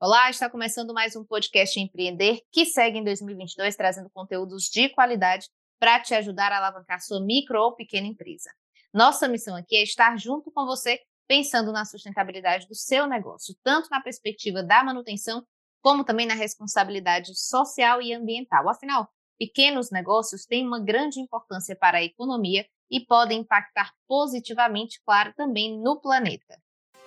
Olá, 0.00 0.30
está 0.30 0.48
começando 0.48 0.94
mais 0.94 1.16
um 1.16 1.24
podcast 1.24 1.80
Empreender 1.80 2.40
que 2.52 2.64
segue 2.64 2.98
em 2.98 3.02
2022 3.02 3.74
trazendo 3.74 4.08
conteúdos 4.08 4.66
de 4.66 4.88
qualidade 4.90 5.48
para 5.76 5.98
te 5.98 6.14
ajudar 6.14 6.52
a 6.52 6.58
alavancar 6.58 7.00
sua 7.00 7.20
micro 7.20 7.60
ou 7.60 7.74
pequena 7.74 8.06
empresa. 8.06 8.48
Nossa 8.94 9.26
missão 9.26 9.56
aqui 9.56 9.74
é 9.74 9.82
estar 9.82 10.16
junto 10.16 10.52
com 10.52 10.64
você 10.66 11.00
pensando 11.26 11.72
na 11.72 11.84
sustentabilidade 11.84 12.68
do 12.68 12.76
seu 12.76 13.08
negócio, 13.08 13.56
tanto 13.64 13.88
na 13.90 14.00
perspectiva 14.00 14.62
da 14.62 14.84
manutenção, 14.84 15.44
como 15.82 16.04
também 16.04 16.28
na 16.28 16.34
responsabilidade 16.34 17.34
social 17.34 18.00
e 18.00 18.14
ambiental. 18.14 18.68
Afinal, 18.68 19.08
pequenos 19.36 19.90
negócios 19.90 20.46
têm 20.46 20.64
uma 20.64 20.78
grande 20.78 21.18
importância 21.18 21.74
para 21.74 21.98
a 21.98 22.04
economia 22.04 22.64
e 22.88 23.04
podem 23.04 23.40
impactar 23.40 23.92
positivamente, 24.06 25.02
claro, 25.04 25.34
também 25.36 25.76
no 25.82 26.00
planeta. 26.00 26.56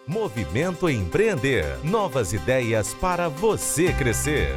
Movimento 0.08 0.90
Empreender. 0.90 1.78
Novas 1.86 2.34
ideias 2.34 2.92
para 2.96 3.30
você 3.30 3.94
crescer. 3.94 4.50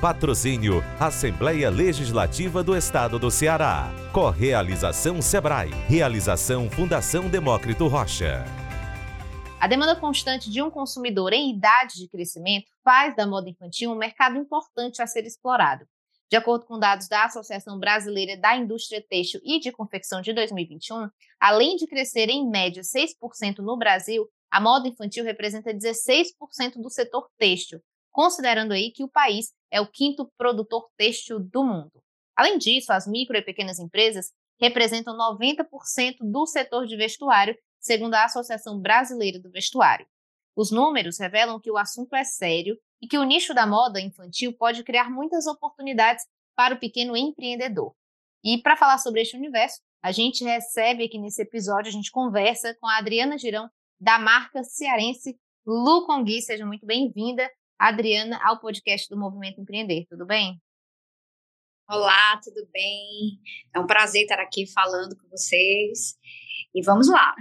Patrocínio 0.00 0.80
Assembleia 1.00 1.68
Legislativa 1.68 2.62
do 2.62 2.76
Estado 2.76 3.18
do 3.18 3.28
Ceará. 3.28 3.90
Correalização 4.12 5.20
Sebrae. 5.20 5.70
Realização 5.88 6.70
Fundação 6.70 7.28
Demócrito 7.28 7.88
Rocha. 7.88 8.44
A 9.58 9.66
demanda 9.66 9.96
constante 9.96 10.48
de 10.48 10.62
um 10.62 10.70
consumidor 10.70 11.32
em 11.32 11.50
idade 11.50 11.96
de 11.96 12.08
crescimento 12.08 12.70
faz 12.84 13.16
da 13.16 13.26
moda 13.26 13.50
infantil 13.50 13.90
um 13.90 13.96
mercado 13.96 14.38
importante 14.38 15.02
a 15.02 15.06
ser 15.08 15.26
explorado. 15.26 15.84
De 16.30 16.36
acordo 16.36 16.64
com 16.64 16.78
dados 16.78 17.08
da 17.08 17.24
Associação 17.24 17.78
Brasileira 17.78 18.36
da 18.36 18.56
Indústria 18.56 19.04
Têxtil 19.08 19.40
e 19.44 19.58
de 19.58 19.72
Confecção 19.72 20.20
de 20.20 20.32
2021, 20.32 21.08
além 21.40 21.76
de 21.76 21.86
crescer 21.88 22.28
em 22.28 22.48
média 22.48 22.82
6% 22.82 23.58
no 23.58 23.76
Brasil, 23.76 24.28
a 24.50 24.60
moda 24.60 24.88
infantil 24.88 25.24
representa 25.24 25.74
16% 25.74 26.80
do 26.80 26.90
setor 26.90 27.28
têxtil, 27.38 27.80
considerando 28.12 28.72
aí 28.72 28.90
que 28.90 29.04
o 29.04 29.08
país 29.08 29.52
é 29.70 29.80
o 29.80 29.86
quinto 29.86 30.30
produtor 30.38 30.88
têxtil 30.96 31.38
do 31.40 31.64
mundo. 31.64 32.02
Além 32.34 32.58
disso, 32.58 32.92
as 32.92 33.06
micro 33.06 33.36
e 33.36 33.42
pequenas 33.42 33.78
empresas 33.78 34.32
representam 34.60 35.16
90% 35.16 36.16
do 36.20 36.46
setor 36.46 36.86
de 36.86 36.96
vestuário, 36.96 37.56
segundo 37.78 38.14
a 38.14 38.24
Associação 38.24 38.80
Brasileira 38.80 39.38
do 39.38 39.50
Vestuário. 39.50 40.06
Os 40.56 40.70
números 40.70 41.18
revelam 41.18 41.60
que 41.60 41.70
o 41.70 41.76
assunto 41.76 42.14
é 42.16 42.24
sério 42.24 42.78
e 43.00 43.06
que 43.06 43.18
o 43.18 43.24
nicho 43.24 43.52
da 43.52 43.66
moda 43.66 44.00
infantil 44.00 44.54
pode 44.56 44.82
criar 44.82 45.10
muitas 45.10 45.46
oportunidades 45.46 46.24
para 46.54 46.74
o 46.74 46.78
pequeno 46.78 47.16
empreendedor. 47.16 47.94
E 48.42 48.58
para 48.62 48.76
falar 48.76 48.98
sobre 48.98 49.20
este 49.20 49.36
universo, 49.36 49.80
a 50.02 50.12
gente 50.12 50.44
recebe 50.44 51.04
aqui 51.04 51.18
nesse 51.18 51.42
episódio, 51.42 51.88
a 51.88 51.92
gente 51.92 52.10
conversa 52.10 52.74
com 52.80 52.86
a 52.86 52.98
Adriana 52.98 53.36
Girão, 53.36 53.68
da 54.00 54.18
marca 54.18 54.62
cearense 54.62 55.38
Lucongui. 55.66 56.42
Seja 56.42 56.66
muito 56.66 56.86
bem-vinda, 56.86 57.50
Adriana, 57.78 58.38
ao 58.42 58.60
podcast 58.60 59.08
do 59.08 59.18
Movimento 59.18 59.60
Empreender. 59.60 60.06
Tudo 60.08 60.26
bem? 60.26 60.60
Olá, 61.88 62.40
tudo 62.42 62.66
bem? 62.72 63.40
É 63.74 63.80
um 63.80 63.86
prazer 63.86 64.22
estar 64.22 64.40
aqui 64.40 64.66
falando 64.72 65.16
com 65.16 65.28
vocês. 65.28 66.16
E 66.74 66.82
vamos 66.82 67.08
lá. 67.08 67.34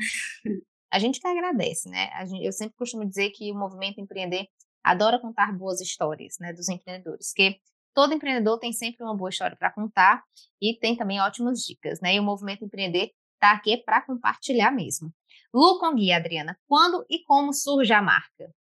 A 0.92 1.00
gente 1.00 1.20
que 1.20 1.28
agradece, 1.28 1.90
né? 1.90 2.10
eu 2.42 2.54
sempre 2.54 2.76
costumo 2.78 3.06
dizer 3.06 3.32
que 3.32 3.52
o 3.52 3.56
Movimento 3.56 4.00
Empreender 4.00 4.48
adora 4.84 5.20
contar 5.20 5.52
boas 5.52 5.82
histórias, 5.82 6.36
né, 6.40 6.54
dos 6.54 6.70
empreendedores, 6.70 7.34
porque 7.34 7.60
todo 7.94 8.14
empreendedor 8.14 8.60
tem 8.60 8.72
sempre 8.72 9.04
uma 9.04 9.18
boa 9.18 9.30
história 9.30 9.58
para 9.58 9.74
contar 9.74 10.24
e 10.62 10.78
tem 10.78 10.96
também 10.96 11.20
ótimas 11.20 11.60
dicas, 11.66 12.00
né? 12.02 12.16
E 12.16 12.20
o 12.20 12.24
Movimento 12.24 12.64
Empreender 12.64 13.12
está 13.34 13.52
aqui 13.52 13.78
para 13.78 14.02
compartilhar 14.06 14.72
mesmo. 14.72 15.12
Lucongui, 15.56 16.12
Adriana, 16.12 16.60
quando 16.68 17.06
e 17.10 17.24
como 17.24 17.54
surge 17.54 17.94
a 17.94 18.02
marca? 18.02 18.54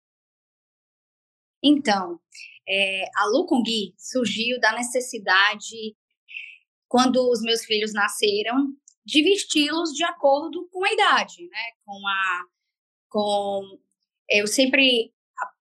Então, 1.60 2.20
é, 2.68 3.04
a 3.16 3.26
Lucongui 3.26 3.94
surgiu 3.98 4.60
da 4.60 4.72
necessidade, 4.72 5.96
quando 6.86 7.28
os 7.28 7.40
meus 7.40 7.64
filhos 7.64 7.92
nasceram, 7.92 8.68
de 9.04 9.22
vesti-los 9.24 9.90
de 9.90 10.04
acordo 10.04 10.68
com 10.70 10.84
a 10.84 10.92
idade, 10.92 11.48
né? 11.48 11.62
Com 11.84 12.06
a, 12.06 12.44
com 13.08 13.78
eu 14.30 14.46
sempre 14.46 15.12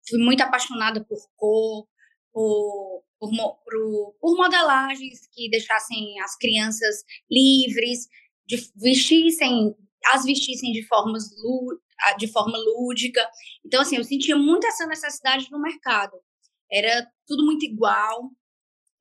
fui 0.07 0.19
muito 0.19 0.41
apaixonada 0.41 1.03
por 1.03 1.19
cor, 1.35 1.87
por, 2.31 3.03
por, 3.19 4.15
por 4.19 4.37
modelagens 4.37 5.27
que 5.31 5.49
deixassem 5.49 6.19
as 6.21 6.37
crianças 6.37 7.03
livres, 7.29 8.07
de 8.45 8.57
vestissem 8.75 9.75
as 10.11 10.23
vestissem 10.23 10.71
de, 10.71 10.85
formas, 10.87 11.29
de 12.17 12.27
forma 12.31 12.57
lúdica. 12.57 13.27
Então, 13.65 13.81
assim, 13.81 13.97
eu 13.97 14.03
sentia 14.03 14.35
muito 14.35 14.65
essa 14.67 14.85
necessidade 14.85 15.49
no 15.51 15.61
mercado. 15.61 16.13
Era 16.71 17.07
tudo 17.27 17.45
muito 17.45 17.65
igual. 17.65 18.29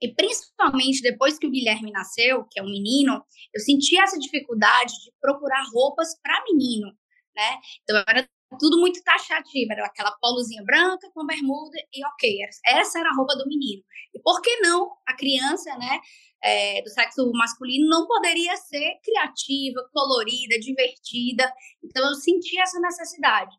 E 0.01 0.12
principalmente 0.12 1.01
depois 1.01 1.39
que 1.39 1.47
o 1.47 1.51
Guilherme 1.51 1.93
nasceu, 1.93 2.45
que 2.51 2.59
é 2.59 2.62
um 2.62 2.71
menino, 2.71 3.25
eu 3.55 3.61
senti 3.61 3.97
essa 4.01 4.19
dificuldade 4.19 4.93
de 4.93 5.12
procurar 5.21 5.62
roupas 5.73 6.09
para 6.21 6.43
menino, 6.45 6.89
né? 7.37 7.59
Então 7.83 8.03
era 8.09 8.29
tudo 8.59 8.79
muito 8.79 9.03
taxativo, 9.03 9.73
era 9.73 9.87
aquela 9.87 10.13
polozinha 10.21 10.63
branca 10.65 11.11
com 11.15 11.27
bermuda 11.27 11.77
e 11.93 12.05
ok, 12.07 12.39
essa 12.67 12.99
era 12.99 13.09
a 13.09 13.15
roupa 13.15 13.35
do 13.37 13.47
menino. 13.47 13.83
E 14.15 14.21
por 14.21 14.41
que 14.41 14.61
não 14.61 14.91
a 15.07 15.15
criança, 15.15 15.77
né, 15.79 16.01
é, 16.43 16.83
do 16.83 16.91
sexo 16.91 17.31
masculino 17.33 17.89
não 17.89 18.07
poderia 18.07 18.57
ser 18.57 18.99
criativa, 19.03 19.89
colorida, 19.93 20.59
divertida. 20.59 21.53
Então 21.83 22.07
eu 22.09 22.15
senti 22.15 22.61
essa 22.61 22.81
necessidade. 22.81 23.57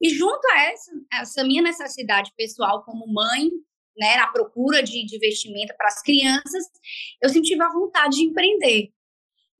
E 0.00 0.10
junto 0.10 0.46
a 0.48 0.62
essa, 0.64 0.92
essa 1.12 1.44
minha 1.44 1.62
necessidade 1.62 2.32
pessoal 2.36 2.84
como 2.84 3.12
mãe, 3.12 3.50
né, 3.96 4.16
na 4.16 4.28
procura 4.28 4.82
de, 4.82 5.04
de 5.04 5.18
vestimenta 5.18 5.74
para 5.76 5.88
as 5.88 6.02
crianças, 6.02 6.64
eu 7.22 7.28
senti 7.28 7.60
a 7.60 7.72
vontade 7.72 8.16
de 8.16 8.24
empreender. 8.24 8.92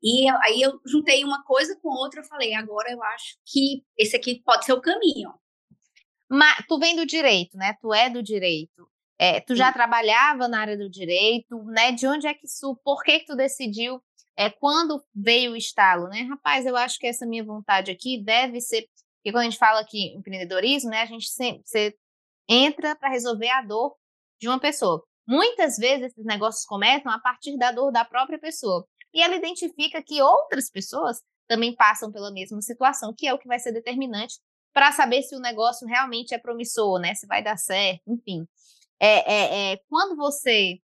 E 0.04 0.30
eu, 0.30 0.36
aí 0.42 0.60
eu 0.60 0.78
juntei 0.84 1.24
uma 1.24 1.42
coisa 1.44 1.74
com 1.80 1.88
outra, 1.88 2.20
eu 2.20 2.24
falei, 2.24 2.52
agora 2.52 2.92
eu 2.92 3.02
acho 3.02 3.38
que 3.46 3.82
esse 3.96 4.14
aqui 4.14 4.42
pode 4.44 4.66
ser 4.66 4.74
o 4.74 4.80
caminho. 4.80 5.32
Mas 6.28 6.62
tu 6.68 6.78
vem 6.78 6.94
do 6.94 7.06
direito, 7.06 7.56
né? 7.56 7.74
Tu 7.80 7.94
é 7.94 8.10
do 8.10 8.22
direito. 8.22 8.86
É, 9.18 9.40
tu 9.40 9.56
já 9.56 9.72
trabalhava 9.72 10.46
na 10.46 10.60
área 10.60 10.76
do 10.76 10.90
direito, 10.90 11.56
né? 11.64 11.92
De 11.92 12.06
onde 12.06 12.26
é 12.26 12.34
que 12.34 12.46
isso, 12.46 12.78
por 12.84 13.02
que, 13.02 13.20
que 13.20 13.26
tu 13.26 13.34
decidiu, 13.34 14.02
é, 14.36 14.50
quando 14.50 15.02
veio 15.14 15.52
o 15.52 15.56
estalo, 15.56 16.08
né? 16.08 16.22
Rapaz, 16.22 16.66
eu 16.66 16.76
acho 16.76 16.98
que 16.98 17.06
essa 17.06 17.24
minha 17.24 17.44
vontade 17.44 17.90
aqui 17.90 18.22
deve 18.22 18.60
ser, 18.60 18.82
porque 19.16 19.32
quando 19.32 19.42
a 19.42 19.44
gente 19.44 19.58
fala 19.58 19.80
aqui 19.80 20.14
empreendedorismo, 20.14 20.90
né? 20.90 21.02
A 21.02 21.06
gente 21.06 21.28
sempre 21.28 21.62
você 21.64 21.94
entra 22.46 22.94
para 22.94 23.08
resolver 23.08 23.48
a 23.48 23.62
dor 23.62 23.96
de 24.38 24.48
uma 24.48 24.60
pessoa. 24.60 25.02
Muitas 25.26 25.78
vezes 25.78 26.06
esses 26.08 26.24
negócios 26.26 26.66
começam 26.66 27.10
a 27.10 27.18
partir 27.18 27.56
da 27.56 27.72
dor 27.72 27.90
da 27.90 28.04
própria 28.04 28.38
pessoa. 28.38 28.86
E 29.14 29.22
ela 29.22 29.36
identifica 29.36 30.02
que 30.02 30.20
outras 30.20 30.68
pessoas 30.68 31.22
também 31.46 31.74
passam 31.74 32.10
pela 32.10 32.32
mesma 32.32 32.60
situação, 32.60 33.14
que 33.16 33.26
é 33.26 33.32
o 33.32 33.38
que 33.38 33.46
vai 33.46 33.58
ser 33.58 33.72
determinante 33.72 34.40
para 34.72 34.90
saber 34.90 35.22
se 35.22 35.36
o 35.36 35.40
negócio 35.40 35.86
realmente 35.86 36.34
é 36.34 36.38
promissor, 36.38 36.98
né? 36.98 37.14
Se 37.14 37.26
vai 37.26 37.42
dar 37.42 37.56
certo, 37.56 38.02
enfim. 38.08 38.46
É, 38.98 39.32
é, 39.32 39.72
é, 39.72 39.80
quando 39.88 40.16
você 40.16 40.80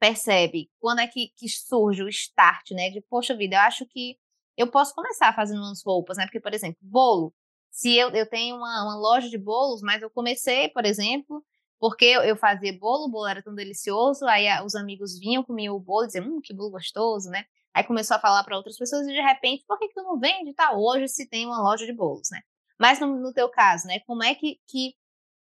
percebe, 0.00 0.70
quando 0.80 1.00
é 1.00 1.06
que, 1.06 1.32
que, 1.36 1.48
surge 1.48 2.02
o 2.02 2.08
start, 2.08 2.70
né? 2.72 2.90
De, 2.90 3.02
poxa 3.02 3.36
vida, 3.36 3.56
eu 3.56 3.60
acho 3.60 3.86
que 3.86 4.16
eu 4.56 4.70
posso 4.70 4.94
começar 4.94 5.34
fazendo 5.34 5.60
umas 5.60 5.82
roupas, 5.84 6.16
né? 6.16 6.24
Porque, 6.24 6.40
por 6.40 6.54
exemplo, 6.54 6.78
bolo. 6.80 7.34
Se 7.70 7.96
eu, 7.96 8.10
eu 8.10 8.28
tenho 8.28 8.56
uma, 8.56 8.84
uma 8.84 8.96
loja 8.96 9.28
de 9.28 9.38
bolos, 9.38 9.82
mas 9.82 10.02
eu 10.02 10.10
comecei, 10.10 10.68
por 10.70 10.84
exemplo, 10.84 11.44
porque 11.82 12.04
eu, 12.04 12.36
fazia 12.36 12.72
bolo, 12.78 13.06
o 13.06 13.10
bolo 13.10 13.26
era 13.26 13.42
tão 13.42 13.52
delicioso, 13.52 14.24
aí 14.26 14.46
os 14.64 14.76
amigos 14.76 15.18
vinham, 15.18 15.42
comiam 15.42 15.74
o 15.74 15.80
bolo 15.80 16.04
e 16.04 16.06
diziam, 16.06 16.26
hum, 16.26 16.40
que 16.40 16.54
bolo 16.54 16.70
gostoso, 16.70 17.28
né? 17.28 17.44
Aí 17.74 17.82
começou 17.82 18.16
a 18.16 18.20
falar 18.20 18.44
para 18.44 18.56
outras 18.56 18.78
pessoas 18.78 19.04
e 19.04 19.10
de 19.10 19.20
repente, 19.20 19.64
por 19.66 19.76
que, 19.80 19.88
que 19.88 19.94
tu 19.94 20.02
não 20.04 20.16
vende? 20.16 20.54
Tá, 20.54 20.76
hoje 20.76 21.08
se 21.08 21.28
tem 21.28 21.44
uma 21.44 21.60
loja 21.60 21.84
de 21.84 21.92
bolos, 21.92 22.30
né? 22.30 22.40
Mas 22.78 23.00
no, 23.00 23.08
no 23.18 23.32
teu 23.32 23.48
caso, 23.48 23.88
né? 23.88 23.98
Como 24.06 24.22
é 24.22 24.32
que, 24.32 24.60
que 24.68 24.94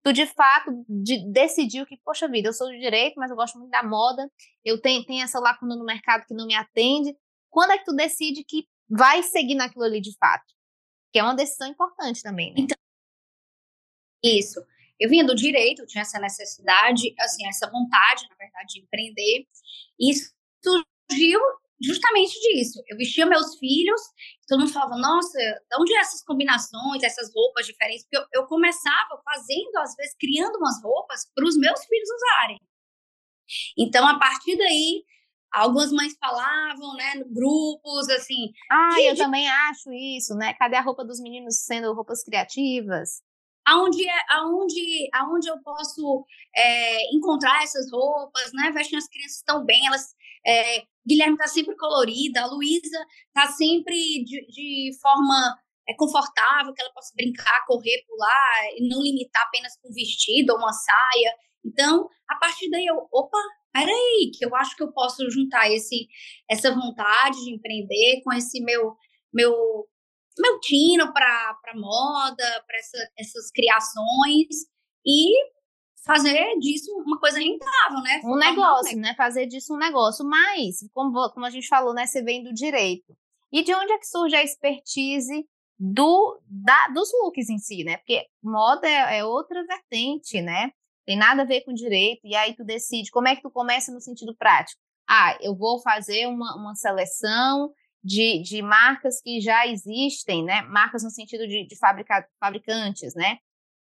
tu 0.02 0.14
de 0.14 0.26
fato 0.28 0.72
de, 0.88 1.30
decidiu 1.30 1.86
que, 1.86 1.98
poxa 2.06 2.26
vida, 2.30 2.48
eu 2.48 2.54
sou 2.54 2.70
de 2.70 2.80
direito, 2.80 3.16
mas 3.18 3.30
eu 3.30 3.36
gosto 3.36 3.60
muito 3.60 3.72
da 3.72 3.84
moda, 3.84 4.32
eu 4.64 4.80
tenho, 4.80 5.06
tenho 5.06 5.22
essa 5.26 5.42
lacuna 5.42 5.76
no 5.76 5.84
mercado 5.84 6.26
que 6.26 6.34
não 6.34 6.48
me 6.48 6.56
atende. 6.56 7.18
Quando 7.50 7.72
é 7.72 7.78
que 7.78 7.84
tu 7.84 7.94
decide 7.94 8.46
que 8.46 8.66
vai 8.90 9.24
seguir 9.24 9.56
naquilo 9.56 9.84
ali 9.84 10.00
de 10.00 10.16
fato? 10.18 10.46
Que 11.12 11.20
é 11.20 11.24
uma 11.24 11.36
decisão 11.36 11.68
importante 11.68 12.24
também, 12.24 12.54
né? 12.54 12.62
Então, 12.62 12.78
isso. 14.24 14.66
Eu 15.00 15.10
vinha 15.10 15.26
do 15.26 15.36
direito, 15.36 15.82
eu 15.82 15.88
tinha 15.88 16.02
essa 16.02 16.20
necessidade, 16.20 17.14
assim, 17.20 17.48
essa 17.48 17.70
vontade, 17.70 18.28
na 18.30 18.36
verdade, 18.36 18.74
de 18.74 18.82
empreender. 18.82 19.48
E 20.00 20.14
surgiu 20.64 21.40
justamente 21.82 22.34
disso. 22.42 22.84
Eu 22.88 22.98
vestia 22.98 23.26
meus 23.26 23.58
filhos, 23.58 24.02
todo 24.48 24.60
mundo 24.60 24.74
falava, 24.74 24.98
nossa, 24.98 25.38
de 25.38 25.78
onde 25.80 25.94
é 25.96 26.00
essas 26.00 26.24
combinações, 26.24 27.04
essas 27.04 27.32
roupas 27.34 27.66
diferentes? 27.66 28.04
Porque 28.04 28.18
eu, 28.18 28.42
eu 28.42 28.48
começava 28.48 29.22
fazendo, 29.24 29.78
às 29.78 29.96
vezes, 29.96 30.16
criando 30.20 30.58
umas 30.58 30.84
roupas 30.84 31.22
para 31.34 31.46
os 31.46 31.58
meus 31.58 31.80
filhos 31.86 32.10
usarem. 32.10 32.60
Então, 33.78 34.06
a 34.08 34.20
partir 34.20 34.58
daí, 34.58 35.04
algumas 35.52 35.92
mães 35.92 36.16
falavam, 36.20 36.96
né, 36.96 37.24
grupos, 37.28 38.10
assim... 38.10 38.52
Ah, 38.70 39.02
eu 39.02 39.16
também 39.16 39.50
acho 39.50 39.92
isso, 39.94 40.36
né? 40.36 40.54
Cadê 40.54 40.76
a 40.76 40.82
roupa 40.82 41.06
dos 41.06 41.20
meninos 41.20 41.64
sendo 41.64 41.94
roupas 41.94 42.24
criativas? 42.24 43.22
Aonde, 43.70 44.08
é, 44.08 44.26
aonde, 44.30 45.10
aonde 45.14 45.50
eu 45.50 45.62
posso 45.62 46.26
é, 46.56 47.16
encontrar 47.16 47.64
essas 47.64 47.92
roupas, 47.92 48.52
né? 48.54 48.72
Vestem 48.72 48.98
as 48.98 49.08
crianças 49.08 49.44
tão 49.46 49.66
bem, 49.66 49.86
elas 49.88 50.16
é, 50.46 50.84
Guilherme 51.08 51.34
está 51.34 51.48
sempre 51.48 51.76
colorida, 51.76 52.42
a 52.42 52.48
Luísa 52.48 53.06
está 53.28 53.52
sempre 53.52 54.24
de, 54.24 54.46
de 54.48 54.92
forma 55.02 55.58
é, 55.88 55.94
confortável, 55.96 56.74
que 56.74 56.82
ela 56.82 56.94
possa 56.94 57.14
brincar, 57.16 57.66
correr, 57.66 58.04
pular, 58.08 58.70
e 58.78 58.88
não 58.88 59.02
limitar 59.02 59.44
apenas 59.48 59.76
com 59.82 59.92
vestido 59.92 60.52
ou 60.52 60.60
uma 60.60 60.72
saia. 60.72 61.34
Então, 61.66 62.08
a 62.28 62.36
partir 62.36 62.70
daí 62.70 62.86
eu, 62.86 63.08
opa, 63.12 63.38
peraí, 63.74 64.32
que 64.38 64.46
eu 64.46 64.56
acho 64.56 64.76
que 64.76 64.84
eu 64.84 64.92
posso 64.92 65.30
juntar 65.30 65.70
esse, 65.72 66.08
essa 66.50 66.74
vontade 66.74 67.44
de 67.44 67.56
empreender 67.56 68.22
com 68.24 68.32
esse 68.34 68.62
meu, 68.62 68.96
meu, 69.34 69.88
meu 70.40 70.60
tino 70.60 71.12
para 71.14 71.74
moda, 71.76 72.64
para 72.66 72.78
essa, 72.78 72.98
essas 73.18 73.52
criações 73.52 74.48
e 75.06 75.32
fazer 76.06 76.58
disso 76.60 76.92
uma 77.06 77.20
coisa 77.20 77.40
rentável, 77.40 78.00
né? 78.02 78.22
Um 78.24 78.36
negócio, 78.36 78.98
né? 78.98 79.14
Fazer 79.16 79.46
disso 79.46 79.74
um 79.74 79.78
negócio. 79.78 80.26
Mas, 80.26 80.80
como, 80.94 81.30
como 81.32 81.46
a 81.46 81.50
gente 81.50 81.68
falou, 81.68 81.94
né? 81.94 82.06
Você 82.06 82.24
vem 82.24 82.44
do 82.44 82.54
direito. 82.54 83.16
E 83.52 83.64
de 83.64 83.74
onde 83.74 83.92
é 83.92 83.98
que 83.98 84.08
surge 84.08 84.36
a 84.36 84.44
expertise 84.44 85.46
do, 85.78 86.40
da, 86.46 86.88
dos 86.90 87.10
looks 87.22 87.50
em 87.50 87.58
si, 87.58 87.84
né? 87.84 87.98
Porque 87.98 88.26
moda 88.44 88.88
é, 88.88 89.20
é 89.20 89.26
outra 89.26 89.66
vertente, 89.66 90.42
né? 90.42 90.72
Tem 91.06 91.18
nada 91.18 91.42
a 91.42 91.46
ver 91.46 91.62
com 91.62 91.74
direito. 91.74 92.22
E 92.24 92.36
aí 92.36 92.56
tu 92.56 92.64
decide 92.64 93.12
como 93.12 93.28
é 93.28 93.36
que 93.36 93.42
tu 93.42 93.50
começa 93.50 93.92
no 93.92 94.02
sentido 94.02 94.36
prático. 94.36 94.82
Ah, 95.08 95.38
eu 95.42 95.56
vou 95.56 95.82
fazer 95.82 96.28
uma, 96.28 96.56
uma 96.56 96.76
seleção 96.76 97.74
de, 98.04 98.42
de 98.42 98.62
marcas 98.62 99.22
que 99.22 99.42
já 99.42 99.68
existem, 99.68 100.44
né? 100.44 100.62
Marcas 100.64 101.04
no 101.04 101.10
sentido 101.10 101.48
de, 101.48 101.68
de 101.68 101.78
fabrica, 101.78 102.28
fabricantes, 102.40 103.14
né? 103.16 103.38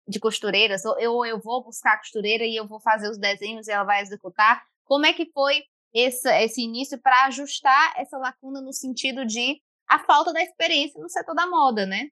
de 0.09 0.19
costureiras, 0.19 0.85
ou 0.85 0.99
eu, 0.99 1.25
eu 1.27 1.39
vou 1.39 1.63
buscar 1.63 1.93
a 1.93 1.99
costureira 1.99 2.45
e 2.45 2.57
eu 2.57 2.67
vou 2.67 2.81
fazer 2.81 3.11
os 3.11 3.19
desenhos 3.19 3.69
e 3.69 3.73
ela 3.73 3.85
vai 3.85 4.01
executar. 4.01 4.65
Como 4.85 5.05
é 5.05 5.13
que 5.13 5.31
foi 5.33 5.63
esse, 5.93 6.29
esse 6.43 6.63
início 6.63 6.99
para 7.01 7.27
ajustar 7.27 7.95
essa 7.97 8.17
lacuna 8.17 8.61
no 8.61 8.73
sentido 8.73 9.27
de 9.27 9.61
a 9.87 9.99
falta 9.99 10.33
da 10.33 10.43
experiência 10.43 11.01
no 11.01 11.09
setor 11.09 11.35
da 11.35 11.47
moda, 11.47 11.85
né? 11.85 12.09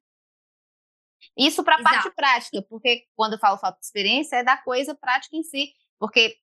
Isso 1.37 1.65
para 1.65 1.77
a 1.77 1.83
parte 1.83 2.11
prática, 2.11 2.63
porque 2.69 3.07
quando 3.17 3.35
eu 3.35 3.39
falo 3.39 3.59
falta 3.59 3.79
de 3.79 3.87
experiência, 3.87 4.37
é 4.37 4.45
da 4.45 4.57
coisa 4.59 4.95
prática 4.95 5.35
em 5.35 5.43
si, 5.43 5.73
porque 5.99 6.37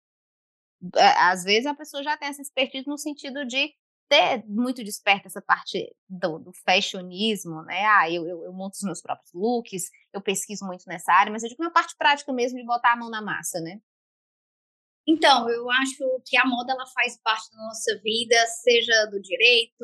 é, 0.95 1.07
às 1.21 1.43
vezes 1.43 1.67
a 1.67 1.75
pessoa 1.75 2.03
já 2.03 2.17
tem 2.17 2.29
essa 2.29 2.41
expertise 2.41 2.87
no 2.87 2.97
sentido 2.97 3.45
de 3.45 3.73
ter 4.13 4.45
muito 4.45 4.83
desperta 4.83 5.27
essa 5.27 5.41
parte 5.41 5.91
do, 6.07 6.37
do 6.37 6.51
fashionismo, 6.63 7.63
né? 7.63 7.83
Ah, 7.85 8.11
eu, 8.11 8.27
eu, 8.27 8.43
eu, 8.43 8.53
monto 8.53 8.75
os 8.75 8.83
meus 8.83 9.01
próprios 9.01 9.31
looks, 9.33 9.89
eu 10.13 10.21
pesquiso 10.21 10.65
muito 10.65 10.83
nessa 10.87 11.11
área, 11.11 11.31
mas 11.31 11.41
eu 11.41 11.49
digo 11.49 11.63
uma 11.63 11.73
parte 11.73 11.95
prática 11.97 12.31
mesmo 12.31 12.59
de 12.59 12.65
botar 12.65 12.93
a 12.93 12.95
mão 12.95 13.09
na 13.09 13.23
massa, 13.23 13.59
né? 13.59 13.79
Então, 15.05 15.49
eu 15.49 15.69
acho 15.69 16.21
que 16.25 16.37
a 16.37 16.45
moda 16.45 16.71
ela 16.71 16.85
faz 16.93 17.19
parte 17.21 17.51
da 17.51 17.57
nossa 17.57 17.99
vida, 18.01 18.35
seja 18.63 19.05
do 19.07 19.19
direito, 19.19 19.83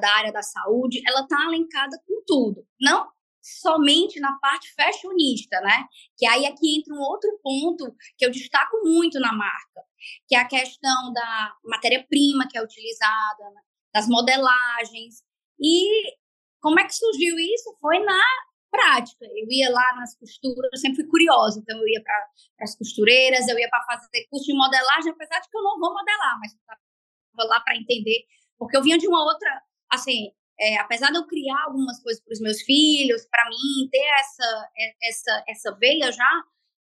da 0.00 0.10
área 0.16 0.32
da 0.32 0.42
saúde, 0.42 1.02
ela 1.06 1.22
está 1.22 1.44
alencada 1.44 1.98
com 2.06 2.22
tudo. 2.24 2.66
Não 2.80 3.06
somente 3.44 4.18
na 4.20 4.38
parte 4.38 4.72
fashionista, 4.74 5.60
né? 5.60 5.84
Que 6.16 6.26
aí 6.26 6.46
aqui 6.46 6.78
entra 6.78 6.94
um 6.94 7.00
outro 7.00 7.38
ponto 7.42 7.94
que 8.16 8.24
eu 8.24 8.30
destaco 8.30 8.80
muito 8.82 9.20
na 9.20 9.32
marca, 9.32 9.82
que 10.26 10.34
é 10.34 10.38
a 10.38 10.48
questão 10.48 11.12
da 11.12 11.54
matéria-prima 11.64 12.48
que 12.48 12.56
é 12.56 12.62
utilizada, 12.62 13.50
né? 13.54 13.60
das 13.92 14.08
modelagens. 14.08 15.22
E 15.60 16.16
como 16.60 16.80
é 16.80 16.84
que 16.84 16.94
surgiu 16.94 17.38
isso? 17.38 17.76
Foi 17.80 17.98
na 17.98 18.20
prática. 18.70 19.24
Eu 19.26 19.46
ia 19.48 19.70
lá 19.70 19.94
nas 19.96 20.16
costuras, 20.16 20.70
eu 20.72 20.78
sempre 20.78 21.02
fui 21.02 21.06
curiosa, 21.06 21.60
então 21.60 21.78
eu 21.78 21.88
ia 21.88 22.02
para 22.02 22.28
as 22.60 22.76
costureiras, 22.76 23.46
eu 23.46 23.58
ia 23.58 23.68
para 23.68 23.84
fazer 23.84 24.26
curso 24.30 24.46
de 24.46 24.54
modelagem, 24.54 25.12
apesar 25.12 25.38
de 25.40 25.48
que 25.48 25.56
eu 25.56 25.62
não 25.62 25.78
vou 25.78 25.92
modelar, 25.92 26.38
mas 26.40 26.52
eu 26.52 26.58
estava 26.58 27.48
lá 27.48 27.60
para 27.60 27.76
entender, 27.76 28.24
porque 28.58 28.76
eu 28.76 28.82
vinha 28.82 28.98
de 28.98 29.06
uma 29.06 29.22
outra, 29.22 29.62
assim, 29.90 30.32
é, 30.58 30.76
apesar 30.78 31.10
de 31.10 31.18
eu 31.18 31.26
criar 31.26 31.64
algumas 31.64 32.00
coisas 32.02 32.22
para 32.22 32.32
os 32.32 32.40
meus 32.40 32.62
filhos, 32.62 33.26
para 33.26 33.48
mim 33.48 33.88
ter 33.90 34.06
essa, 34.20 34.70
é, 34.78 35.08
essa, 35.08 35.44
essa 35.48 35.76
veia 35.78 36.12
já, 36.12 36.42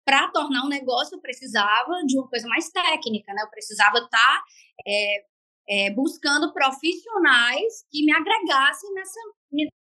para 0.05 0.29
tornar 0.29 0.65
um 0.65 0.69
negócio 0.69 1.17
eu 1.17 1.21
precisava 1.21 1.93
de 2.07 2.17
uma 2.17 2.29
coisa 2.29 2.47
mais 2.47 2.71
técnica, 2.71 3.33
né? 3.33 3.43
Eu 3.43 3.51
precisava 3.51 3.99
estar 3.99 4.11
tá, 4.11 4.45
é, 4.87 5.25
é, 5.69 5.91
buscando 5.91 6.53
profissionais 6.53 7.85
que 7.91 8.05
me 8.05 8.13
agregassem 8.13 8.93
nessa, 8.95 9.21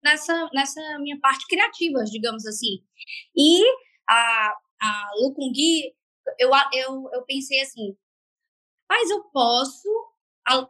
nessa, 0.02 0.50
nessa 0.52 0.99
minha 0.99 1.19
parte 1.20 1.46
criativa, 1.46 2.02
digamos 2.05 2.44
assim. 2.44 2.82
E 3.37 3.62
a, 4.08 4.52
a 4.82 5.11
Lucungui, 5.20 5.94
eu, 6.38 6.50
eu, 6.73 7.08
eu 7.12 7.23
pensei 7.25 7.61
assim, 7.61 7.96
mas 8.90 9.08
eu 9.11 9.23
posso 9.25 9.88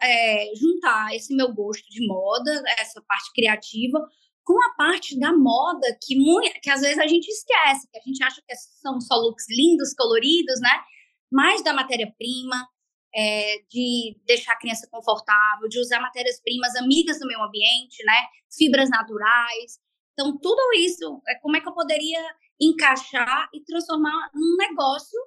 é, 0.03 0.53
juntar 0.55 1.15
esse 1.15 1.35
meu 1.35 1.53
gosto 1.53 1.87
de 1.89 2.07
moda, 2.07 2.63
essa 2.79 3.03
parte 3.03 3.33
criativa, 3.35 3.99
com 4.45 4.63
a 4.63 4.75
parte 4.77 5.19
da 5.19 5.33
moda 5.33 5.87
que, 6.03 6.17
muito, 6.17 6.61
que 6.61 6.71
às 6.71 6.81
vezes 6.81 6.99
a 6.99 7.07
gente 7.07 7.27
esquece, 7.27 7.89
que 7.91 7.99
a 7.99 8.03
gente 8.03 8.23
acha 8.23 8.41
que 8.47 8.55
são 8.81 9.01
só 9.01 9.17
looks 9.17 9.47
lindos, 9.51 9.93
coloridos, 9.95 10.61
né? 10.61 10.83
Mas 11.31 11.63
da 11.65 11.73
matéria-prima, 11.73 12.69
é, 13.15 13.57
de 13.69 14.17
deixar 14.25 14.53
a 14.53 14.59
criança 14.59 14.87
confortável, 14.91 15.69
de 15.69 15.81
usar 15.81 16.01
matérias-primas 16.01 16.77
amigas 16.77 17.19
do 17.19 17.27
meio 17.27 17.43
ambiente, 17.43 18.05
né? 18.05 18.27
Fibras 18.57 18.89
naturais. 18.89 19.81
Então, 20.13 20.39
tudo 20.39 20.63
isso, 20.79 21.21
é 21.27 21.35
como 21.41 21.57
é 21.57 21.61
que 21.61 21.69
eu 21.69 21.75
poderia 21.75 22.23
encaixar 22.61 23.49
e 23.53 23.65
transformar 23.65 24.31
num 24.33 24.57
negócio? 24.57 25.19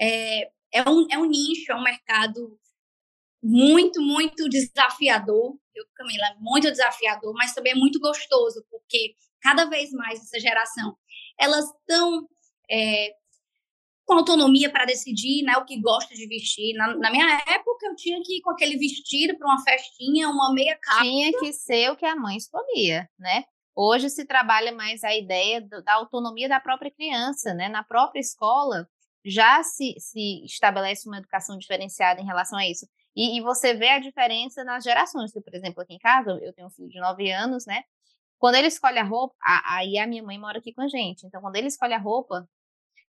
É, 0.00 0.50
é, 0.72 0.88
um, 0.88 1.06
é 1.10 1.18
um 1.18 1.26
nicho, 1.26 1.72
é 1.72 1.74
um 1.74 1.82
mercado 1.82 2.58
muito, 3.44 4.00
muito 4.00 4.48
desafiador. 4.48 5.54
Eu, 5.74 5.84
Camila, 5.94 6.24
muito 6.40 6.70
desafiador, 6.70 7.34
mas 7.34 7.52
também 7.52 7.72
é 7.72 7.76
muito 7.76 8.00
gostoso, 8.00 8.64
porque 8.70 9.14
cada 9.42 9.66
vez 9.66 9.90
mais 9.92 10.20
essa 10.20 10.40
geração, 10.40 10.96
elas 11.38 11.66
estão 11.66 12.26
é, 12.70 13.10
com 14.06 14.14
autonomia 14.14 14.70
para 14.70 14.86
decidir 14.86 15.42
né, 15.42 15.58
o 15.58 15.64
que 15.66 15.78
gosta 15.78 16.14
de 16.14 16.26
vestir. 16.26 16.74
Na, 16.74 16.96
na, 16.96 17.10
minha 17.10 17.26
época, 17.46 17.86
eu 17.86 17.94
tinha 17.96 18.18
que 18.22 18.38
ir 18.38 18.40
com 18.40 18.50
aquele 18.50 18.78
vestido 18.78 19.36
para 19.36 19.46
uma 19.46 19.62
festinha, 19.62 20.30
uma 20.30 20.52
meia 20.54 20.78
capa. 20.80 21.02
Tinha 21.02 21.30
que 21.38 21.52
ser 21.52 21.90
o 21.90 21.96
que 21.96 22.06
a 22.06 22.16
mãe 22.16 22.38
escolhia, 22.38 23.08
né? 23.18 23.44
Hoje 23.76 24.08
se 24.08 24.24
trabalha 24.24 24.72
mais 24.72 25.02
a 25.04 25.14
ideia 25.14 25.60
do, 25.60 25.82
da 25.82 25.94
autonomia 25.94 26.48
da 26.48 26.60
própria 26.60 26.90
criança, 26.90 27.52
né? 27.52 27.68
Na 27.68 27.82
própria 27.82 28.20
escola 28.20 28.88
já 29.24 29.62
se, 29.62 29.94
se 29.98 30.44
estabelece 30.44 31.08
uma 31.08 31.18
educação 31.18 31.58
diferenciada 31.58 32.20
em 32.20 32.26
relação 32.26 32.58
a 32.58 32.66
isso. 32.66 32.86
E, 33.16 33.38
e, 33.38 33.40
você 33.42 33.74
vê 33.74 33.90
a 33.90 33.98
diferença 34.00 34.64
nas 34.64 34.82
gerações. 34.84 35.32
por 35.32 35.54
exemplo, 35.54 35.82
aqui 35.82 35.94
em 35.94 35.98
casa, 35.98 36.32
eu 36.42 36.52
tenho 36.52 36.68
um 36.68 36.70
filho 36.70 36.88
de 36.88 37.00
9 37.00 37.30
anos, 37.30 37.64
né? 37.66 37.84
Quando 38.38 38.56
ele 38.56 38.68
escolhe 38.68 38.98
a 38.98 39.04
roupa, 39.04 39.34
aí 39.40 39.98
a 39.98 40.06
minha 40.06 40.22
mãe 40.22 40.38
mora 40.38 40.58
aqui 40.58 40.72
com 40.72 40.82
a 40.82 40.88
gente. 40.88 41.26
Então, 41.26 41.40
quando 41.40 41.56
ele 41.56 41.68
escolhe 41.68 41.94
a 41.94 41.98
roupa, 41.98 42.48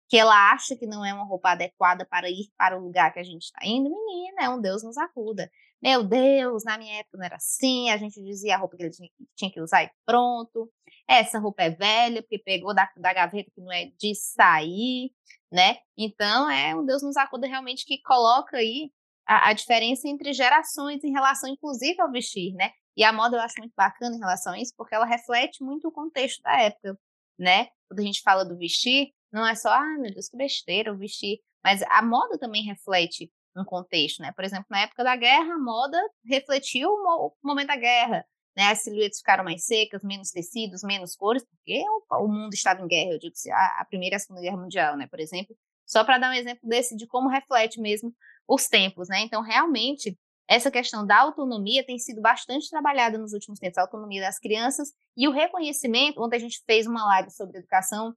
que 0.08 0.16
ela 0.16 0.52
acha 0.52 0.76
que 0.76 0.87
não 0.87 1.04
é 1.04 1.12
uma 1.14 1.25
roupa 1.25 1.50
adequada 1.50 2.06
para 2.06 2.28
ir 2.30 2.50
para 2.56 2.78
o 2.78 2.82
lugar 2.82 3.12
que 3.12 3.18
a 3.18 3.25
gente 3.25 3.42
está 3.44 3.61
indo, 3.64 3.90
menina, 3.90 4.44
é 4.44 4.49
um 4.49 4.61
Deus 4.61 4.82
nos 4.82 4.99
acuda. 4.99 5.50
Meu 5.82 6.02
Deus, 6.02 6.64
na 6.64 6.78
minha 6.78 7.00
época 7.00 7.18
não 7.18 7.25
era 7.25 7.37
assim, 7.37 7.90
a 7.90 7.96
gente 7.96 8.23
dizia 8.23 8.54
a 8.54 8.58
roupa 8.58 8.76
que 8.76 8.82
ele 8.84 8.92
tinha, 9.37 9.50
que 9.50 9.61
usar 9.61 9.84
e 9.84 9.90
pronto. 10.06 10.70
Essa 11.08 11.38
roupa 11.38 11.62
é 11.62 11.70
velha, 11.70 12.23
porque 12.23 12.38
pegou 12.38 12.75
da, 12.75 12.90
da 12.96 13.12
gaveta 13.12 13.50
que 13.54 13.61
não 13.61 13.73
é 13.73 13.87
de 13.99 14.14
sair, 14.14 15.11
né? 15.52 15.78
Então, 15.96 16.50
é 16.50 16.75
um 16.75 16.84
Deus 16.84 17.02
nos 17.02 17.16
acuda 17.16 17.46
realmente 17.46 17.84
que 17.84 18.00
coloca 18.02 18.56
aí 18.56 18.90
a, 19.26 19.50
a, 19.50 19.52
diferença 19.52 20.09
entre 20.09 20.33
gerações 20.33 21.02
em 21.02 21.12
relação, 21.12 21.49
inclusive, 21.49 22.00
ao 22.00 22.11
vestir, 22.11 22.52
né? 22.54 22.71
E 22.97 23.02
a 23.02 23.12
moda 23.12 23.37
eu 23.37 23.40
acho 23.40 23.54
muito 23.59 23.73
bacana 23.76 24.14
em 24.14 24.19
relação 24.19 24.52
a 24.52 24.59
isso, 24.59 24.73
porque 24.76 24.95
ela 24.95 25.07
reflete 25.07 25.62
muito 25.62 25.88
o 25.88 25.93
contexto 25.93 26.43
da 26.43 26.61
época, 26.61 26.99
né? 27.38 27.69
Quando 27.88 28.00
a 28.00 28.02
gente 28.02 28.23
fala 28.23 28.45
do 28.45 28.57
vestir, 28.57 29.12
não 29.33 29.47
é 29.47 29.54
só, 29.54 29.71
ah, 29.71 29.99
meu 29.99 30.12
Deus, 30.12 30.28
que 30.28 30.37
besteira 30.37 30.93
o 30.93 30.99
vestir, 30.99 31.40
mas 31.62 31.83
a 31.83 32.02
moda 32.02 32.38
também 32.38 32.62
reflete 32.64 33.31
um 33.57 33.64
contexto, 33.64 34.21
né? 34.21 34.33
Por 34.33 34.45
exemplo, 34.45 34.66
na 34.71 34.83
época 34.83 35.02
da 35.02 35.16
guerra, 35.16 35.54
a 35.54 35.59
moda 35.59 35.99
refletiu 36.25 36.90
o 36.90 37.33
momento 37.43 37.69
da 37.69 37.76
guerra, 37.76 38.25
né? 38.57 38.71
As 38.71 38.83
silhuetas 38.83 39.19
ficaram 39.19 39.45
mais 39.45 39.64
secas, 39.64 40.02
menos 40.02 40.31
tecidos, 40.31 40.83
menos 40.83 41.16
cores, 41.16 41.45
porque 41.45 41.83
o, 42.11 42.28
mundo 42.28 42.54
estava 42.54 42.83
em 42.83 42.87
guerra, 42.87 43.12
eu 43.12 43.19
digo 43.19 43.33
assim, 43.33 43.50
a, 43.50 43.85
Primeira 43.88 44.14
e 44.14 44.16
a 44.16 44.21
Segunda 44.21 44.40
Guerra 44.40 44.57
Mundial, 44.57 44.97
né? 44.97 45.07
Por 45.07 45.21
exemplo, 45.21 45.57
só 45.87 46.04
para 46.04 46.19
dar 46.19 46.31
um 46.31 46.35
exemplo 46.35 46.69
desse 46.69 46.97
de 46.97 47.07
como 47.07 47.28
reflete 47.28 47.81
mesmo 47.81 48.14
os 48.48 48.68
tempos, 48.68 49.08
né? 49.08 49.20
Então, 49.20 49.42
realmente, 49.42 50.18
essa 50.48 50.70
questão 50.70 51.06
da 51.06 51.20
autonomia 51.20 51.84
tem 51.84 51.98
sido 51.98 52.20
bastante 52.20 52.68
trabalhada 52.68 53.16
nos 53.18 53.32
últimos 53.32 53.58
tempos, 53.58 53.78
a 53.78 53.82
autonomia 53.82 54.20
das 54.20 54.38
crianças 54.38 54.92
e 55.16 55.26
o 55.26 55.32
reconhecimento, 55.32 56.22
ontem 56.22 56.36
a 56.36 56.40
gente 56.40 56.62
fez 56.66 56.86
uma 56.86 57.04
live 57.06 57.30
sobre 57.30 57.58
educação 57.58 58.14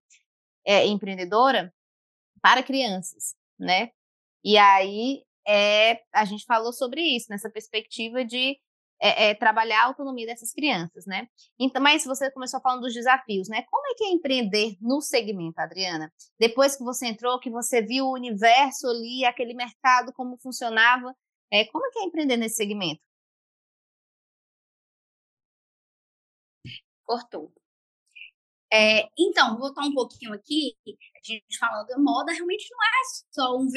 é, 0.65 0.85
empreendedora 0.85 1.73
para 2.41 2.61
crianças, 2.63 3.35
né? 3.57 3.91
E 4.43 4.57
aí 4.57 5.23
é, 5.47 6.01
a 6.13 6.25
gente 6.25 6.45
falou 6.45 6.73
sobre 6.73 7.01
isso, 7.01 7.27
nessa 7.29 7.49
perspectiva 7.49 8.25
de 8.25 8.59
é, 8.99 9.29
é, 9.29 9.35
trabalhar 9.35 9.83
a 9.83 9.85
autonomia 9.85 10.25
dessas 10.25 10.51
crianças, 10.51 11.05
né? 11.05 11.27
Então, 11.59 11.81
mas 11.81 12.03
você 12.03 12.31
começou 12.31 12.59
falando 12.61 12.81
dos 12.81 12.93
desafios, 12.93 13.47
né? 13.47 13.63
Como 13.69 13.85
é 13.87 13.93
que 13.95 14.03
é 14.05 14.09
empreender 14.11 14.75
no 14.81 15.01
segmento, 15.01 15.59
Adriana? 15.59 16.11
Depois 16.39 16.75
que 16.75 16.83
você 16.83 17.07
entrou, 17.07 17.39
que 17.39 17.49
você 17.49 17.81
viu 17.81 18.05
o 18.05 18.13
universo 18.13 18.87
ali, 18.87 19.25
aquele 19.25 19.53
mercado, 19.53 20.11
como 20.13 20.37
funcionava, 20.37 21.15
é, 21.51 21.65
como 21.65 21.85
é 21.85 21.91
que 21.91 21.99
é 21.99 22.03
empreender 22.03 22.37
nesse 22.37 22.55
segmento? 22.55 23.01
Cortou. 27.05 27.51
É, 28.71 29.07
então, 29.17 29.57
voltar 29.57 29.83
um 29.85 29.93
pouquinho 29.93 30.33
aqui, 30.33 30.75
a 30.87 31.19
gente 31.23 31.57
falando 31.57 31.87
da 31.87 31.97
moda, 31.97 32.33
realmente 32.33 32.67
não 32.71 32.79
é 32.83 33.03
só 33.31 33.57
um 33.57 33.69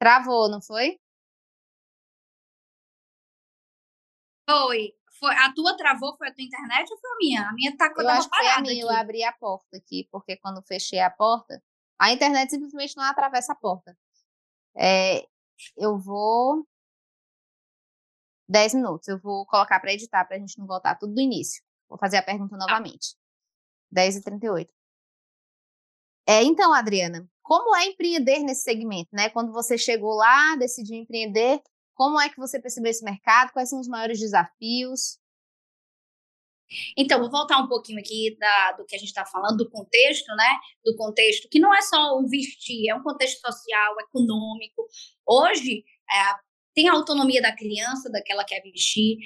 Travou, 0.00 0.48
não 0.48 0.62
foi? 0.62 0.98
Foi. 4.48 4.94
Foi. 5.18 5.34
A 5.36 5.52
tua 5.52 5.76
travou? 5.76 6.16
Foi 6.16 6.28
a 6.28 6.34
tua 6.34 6.42
internet 6.42 6.90
ou 6.90 6.98
foi 6.98 7.10
a 7.10 7.16
minha? 7.18 7.48
A 7.48 7.52
minha 7.52 7.76
tá 7.76 7.92
Eu 7.94 8.08
acho 8.08 8.30
que 8.30 8.36
foi 8.36 8.46
a 8.46 8.60
minha. 8.62 8.72
Aqui. 8.72 8.80
Eu 8.80 8.90
abri 8.90 9.22
a 9.22 9.32
porta 9.32 9.76
aqui, 9.76 10.08
porque 10.10 10.38
quando 10.38 10.62
fechei 10.62 11.00
a 11.00 11.10
porta, 11.10 11.62
a 11.98 12.10
internet 12.10 12.48
simplesmente 12.48 12.96
não 12.96 13.04
atravessa 13.04 13.52
a 13.52 13.56
porta. 13.56 13.94
É, 14.74 15.26
eu 15.76 15.98
vou. 15.98 16.66
10 18.48 18.74
minutos. 18.74 19.06
Eu 19.06 19.18
vou 19.20 19.44
colocar 19.44 19.78
para 19.80 19.92
editar, 19.92 20.24
para 20.24 20.36
a 20.36 20.40
gente 20.40 20.58
não 20.58 20.66
voltar 20.66 20.96
tudo 20.96 21.14
do 21.14 21.20
início. 21.20 21.62
Vou 21.88 21.98
fazer 21.98 22.16
a 22.16 22.22
pergunta 22.22 22.56
tá. 22.56 22.66
novamente. 22.66 23.16
10 23.90 24.16
e 24.16 24.22
38. 24.22 24.72
É, 26.26 26.42
então, 26.42 26.72
Adriana, 26.72 27.28
como 27.50 27.74
é 27.74 27.86
empreender 27.86 28.38
nesse 28.44 28.62
segmento, 28.62 29.08
né? 29.12 29.28
Quando 29.28 29.52
você 29.52 29.76
chegou 29.76 30.14
lá, 30.14 30.54
decidiu 30.54 30.94
empreender, 30.94 31.60
como 31.96 32.20
é 32.20 32.28
que 32.28 32.36
você 32.36 32.60
percebeu 32.60 32.92
esse 32.92 33.04
mercado? 33.04 33.50
Quais 33.50 33.68
são 33.68 33.80
os 33.80 33.88
maiores 33.88 34.20
desafios? 34.20 35.18
Então, 36.96 37.18
vou 37.18 37.28
voltar 37.28 37.58
um 37.58 37.66
pouquinho 37.66 37.98
aqui 37.98 38.36
da, 38.38 38.72
do 38.74 38.84
que 38.84 38.94
a 38.94 38.98
gente 39.00 39.08
está 39.08 39.26
falando, 39.26 39.56
do 39.56 39.68
contexto, 39.68 40.28
né? 40.36 40.58
Do 40.84 40.94
contexto 40.94 41.48
que 41.50 41.58
não 41.58 41.74
é 41.74 41.82
só 41.82 42.16
um 42.20 42.28
vestir, 42.28 42.88
é 42.88 42.94
um 42.94 43.02
contexto 43.02 43.40
social, 43.40 43.96
econômico. 43.98 44.86
Hoje, 45.26 45.82
é, 46.08 46.34
tem 46.72 46.88
a 46.88 46.92
autonomia 46.92 47.42
da 47.42 47.56
criança, 47.56 48.08
daquela 48.12 48.44
que 48.44 48.54
quer 48.54 48.62
vestir, 48.62 49.18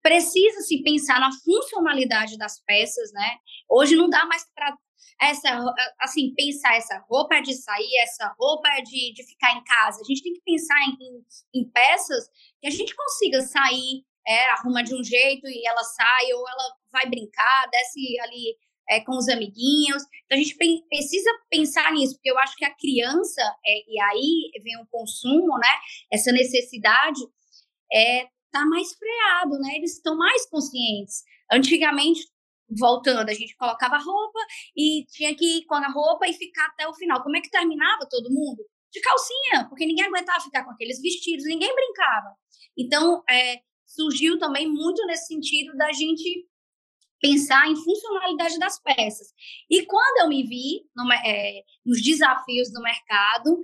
precisa 0.00 0.62
se 0.62 0.82
pensar 0.82 1.20
na 1.20 1.28
funcionalidade 1.44 2.38
das 2.38 2.58
peças, 2.64 3.12
né? 3.12 3.36
Hoje 3.68 3.94
não 3.94 4.08
dá 4.08 4.24
mais 4.24 4.42
para 4.54 4.74
essa, 5.20 5.60
assim, 6.00 6.34
pensar 6.34 6.76
essa 6.76 6.98
roupa 7.08 7.40
de 7.40 7.54
sair, 7.54 7.96
essa 8.02 8.34
roupa 8.38 8.68
de, 8.82 9.12
de 9.14 9.24
ficar 9.24 9.56
em 9.56 9.64
casa. 9.64 10.00
A 10.00 10.04
gente 10.04 10.22
tem 10.22 10.32
que 10.32 10.42
pensar 10.42 10.76
em, 10.88 11.60
em 11.60 11.70
peças 11.70 12.28
que 12.60 12.68
a 12.68 12.70
gente 12.70 12.94
consiga 12.94 13.40
sair, 13.40 14.04
é, 14.26 14.50
arruma 14.50 14.82
de 14.82 14.94
um 14.94 15.02
jeito 15.02 15.46
e 15.48 15.66
ela 15.66 15.82
sai, 15.82 16.32
ou 16.32 16.48
ela 16.48 16.74
vai 16.92 17.08
brincar, 17.08 17.68
desce 17.70 18.20
ali 18.20 18.56
é, 18.88 19.00
com 19.00 19.16
os 19.16 19.28
amiguinhos. 19.28 20.02
Então, 20.24 20.38
a 20.38 20.42
gente 20.42 20.56
precisa 20.88 21.30
pensar 21.50 21.92
nisso, 21.92 22.14
porque 22.14 22.30
eu 22.30 22.38
acho 22.38 22.56
que 22.56 22.64
a 22.64 22.74
criança, 22.74 23.42
é, 23.66 23.78
e 23.88 24.00
aí 24.00 24.62
vem 24.62 24.80
o 24.80 24.86
consumo, 24.90 25.58
né? 25.58 25.72
Essa 26.12 26.32
necessidade 26.32 27.20
é 27.92 28.26
tá 28.52 28.66
mais 28.66 28.92
freado, 28.94 29.58
né? 29.58 29.76
Eles 29.76 29.96
estão 29.96 30.16
mais 30.16 30.48
conscientes. 30.48 31.24
Antigamente, 31.50 32.20
voltando, 32.78 33.28
a 33.28 33.34
gente 33.34 33.56
colocava 33.56 33.98
roupa 33.98 34.38
e 34.76 35.04
tinha 35.06 35.34
que 35.34 35.58
ir 35.58 35.64
com 35.66 35.74
a 35.74 35.88
roupa 35.88 36.26
e 36.26 36.32
ficar 36.32 36.66
até 36.66 36.86
o 36.88 36.94
final. 36.94 37.22
Como 37.22 37.36
é 37.36 37.40
que 37.40 37.50
terminava 37.50 38.06
todo 38.08 38.32
mundo? 38.32 38.64
De 38.92 39.00
calcinha, 39.00 39.68
porque 39.68 39.86
ninguém 39.86 40.04
aguentava 40.04 40.42
ficar 40.42 40.64
com 40.64 40.70
aqueles 40.70 41.00
vestidos, 41.00 41.44
ninguém 41.46 41.74
brincava. 41.74 42.36
Então, 42.76 43.22
é, 43.28 43.60
surgiu 43.86 44.38
também 44.38 44.68
muito 44.68 45.04
nesse 45.06 45.26
sentido 45.26 45.76
da 45.76 45.92
gente 45.92 46.46
pensar 47.20 47.68
em 47.68 47.76
funcionalidade 47.76 48.58
das 48.58 48.80
peças. 48.82 49.28
E 49.70 49.86
quando 49.86 50.22
eu 50.22 50.28
me 50.28 50.42
vi 50.42 50.82
no, 50.94 51.10
é, 51.12 51.62
nos 51.86 52.02
desafios 52.02 52.70
do 52.72 52.82
mercado, 52.82 53.60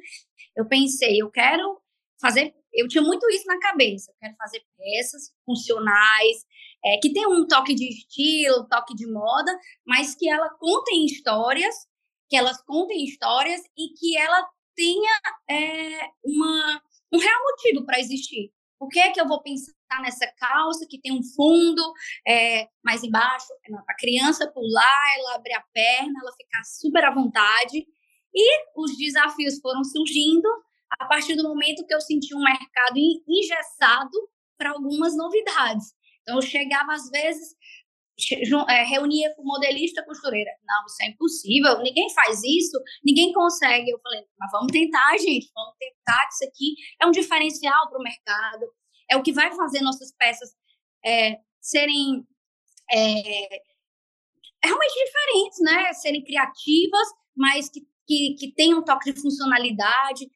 eu 0.57 0.67
pensei, 0.67 1.21
eu 1.21 1.31
quero 1.31 1.81
fazer. 2.21 2.55
Eu 2.73 2.87
tinha 2.87 3.03
muito 3.03 3.29
isso 3.31 3.47
na 3.47 3.59
cabeça. 3.59 4.13
Eu 4.13 4.17
quero 4.21 4.37
fazer 4.37 4.63
peças 4.77 5.35
funcionais, 5.45 6.47
é, 6.85 6.99
que 6.99 7.13
tem 7.13 7.27
um 7.27 7.47
toque 7.47 7.75
de 7.75 7.89
estilo, 7.89 8.69
toque 8.69 8.95
de 8.95 9.07
moda, 9.11 9.53
mas 9.87 10.15
que 10.15 10.29
ela 10.29 10.49
contem 10.51 11.05
histórias, 11.05 11.75
que 12.29 12.37
elas 12.37 12.63
contem 12.63 13.05
histórias 13.05 13.61
e 13.77 13.95
que 13.99 14.17
ela 14.17 14.49
tenha 14.77 15.21
é, 15.51 16.09
uma, 16.25 16.83
um 17.13 17.19
real 17.19 17.43
motivo 17.43 17.85
para 17.85 17.99
existir. 17.99 18.53
Por 18.79 18.89
que, 18.89 19.01
é 19.01 19.11
que 19.11 19.21
eu 19.21 19.27
vou 19.27 19.43
pensar 19.43 19.75
nessa 20.03 20.27
calça 20.39 20.87
que 20.89 21.01
tem 21.01 21.13
um 21.13 21.23
fundo 21.35 21.93
é, 22.27 22.69
mais 22.85 23.03
embaixo? 23.03 23.47
É 23.65 23.71
para 23.71 23.83
a 23.89 23.97
criança 23.97 24.51
pular, 24.53 25.17
ela 25.19 25.35
abrir 25.35 25.55
a 25.55 25.65
perna, 25.73 26.21
ela 26.23 26.33
ficar 26.33 26.63
super 26.65 27.05
à 27.05 27.13
vontade. 27.13 27.85
E 28.33 28.65
os 28.77 28.97
desafios 28.97 29.59
foram 29.61 29.83
surgindo 29.83 30.49
a 31.01 31.07
partir 31.07 31.35
do 31.35 31.43
momento 31.43 31.85
que 31.85 31.95
eu 31.95 32.01
senti 32.01 32.35
um 32.35 32.43
mercado 32.43 32.97
engessado 32.97 34.17
para 34.57 34.71
algumas 34.71 35.17
novidades. 35.17 35.93
Então, 36.29 36.37
eu 36.37 36.43
chegava 36.43 36.93
às 36.93 37.09
vezes, 37.09 37.57
é, 38.69 38.85
reunia 38.85 39.35
com 39.35 39.43
modelista 39.43 40.05
costureira. 40.05 40.51
Não, 40.63 40.85
isso 40.85 41.03
é 41.03 41.07
impossível, 41.07 41.79
ninguém 41.79 42.13
faz 42.13 42.43
isso, 42.45 42.79
ninguém 43.03 43.33
consegue. 43.33 43.91
Eu 43.91 43.99
falei, 44.03 44.21
mas 44.39 44.51
vamos 44.53 44.71
tentar, 44.71 45.17
gente, 45.17 45.51
vamos 45.55 45.75
tentar, 45.79 46.29
isso 46.29 46.45
aqui 46.45 46.75
é 47.01 47.07
um 47.07 47.11
diferencial 47.11 47.89
para 47.89 47.99
o 47.99 48.03
mercado, 48.03 48.67
é 49.11 49.17
o 49.17 49.23
que 49.23 49.33
vai 49.33 49.51
fazer 49.57 49.81
nossas 49.81 50.15
peças 50.19 50.51
é, 51.03 51.39
serem 51.63 52.27
é, 52.93 53.63
realmente 54.63 55.05
diferentes, 55.07 55.59
né? 55.63 55.93
Serem 55.95 56.23
criativas, 56.23 57.09
mas 57.35 57.71
que, 57.71 57.81
que, 58.07 58.35
que 58.39 58.53
tenham 58.55 58.81
um 58.81 58.85
toque 58.85 59.11
de 59.11 59.19
funcionalidade, 59.19 60.29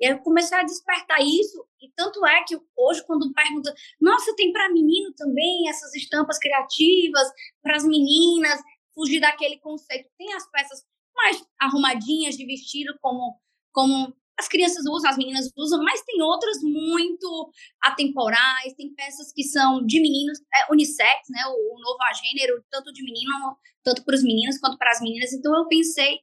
e 0.00 0.10
eu 0.10 0.18
comecei 0.18 0.56
a 0.58 0.64
despertar 0.64 1.20
isso, 1.20 1.64
e 1.80 1.90
tanto 1.96 2.24
é 2.26 2.42
que 2.44 2.58
hoje, 2.76 3.04
quando 3.06 3.32
pergunta, 3.32 3.74
nossa, 4.00 4.34
tem 4.36 4.52
para 4.52 4.72
menino 4.72 5.12
também 5.14 5.68
essas 5.68 5.94
estampas 5.94 6.38
criativas, 6.38 7.28
para 7.62 7.76
as 7.76 7.84
meninas, 7.84 8.60
fugir 8.94 9.20
daquele 9.20 9.58
conceito. 9.58 10.08
Tem 10.16 10.32
as 10.34 10.48
peças 10.50 10.84
mais 11.14 11.44
arrumadinhas 11.60 12.36
de 12.36 12.44
vestido, 12.44 12.96
como, 13.00 13.38
como 13.72 14.14
as 14.38 14.48
crianças 14.48 14.84
usam, 14.86 15.10
as 15.10 15.16
meninas 15.16 15.50
usam, 15.56 15.82
mas 15.82 16.02
tem 16.02 16.20
outras 16.22 16.60
muito 16.62 17.50
atemporais, 17.82 18.74
tem 18.76 18.92
peças 18.94 19.32
que 19.32 19.44
são 19.44 19.84
de 19.84 20.00
meninos, 20.00 20.40
é, 20.40 20.72
unissex, 20.72 21.28
né, 21.28 21.42
o, 21.46 21.76
o 21.76 21.80
novo 21.80 21.98
gênero, 22.20 22.64
tanto 22.70 22.92
de 22.92 23.02
menino, 23.04 23.56
tanto 23.84 24.04
para 24.04 24.14
os 24.14 24.22
meninos 24.22 24.58
quanto 24.58 24.76
para 24.76 24.90
as 24.90 25.00
meninas. 25.00 25.32
Então 25.32 25.54
eu 25.56 25.68
pensei 25.68 26.18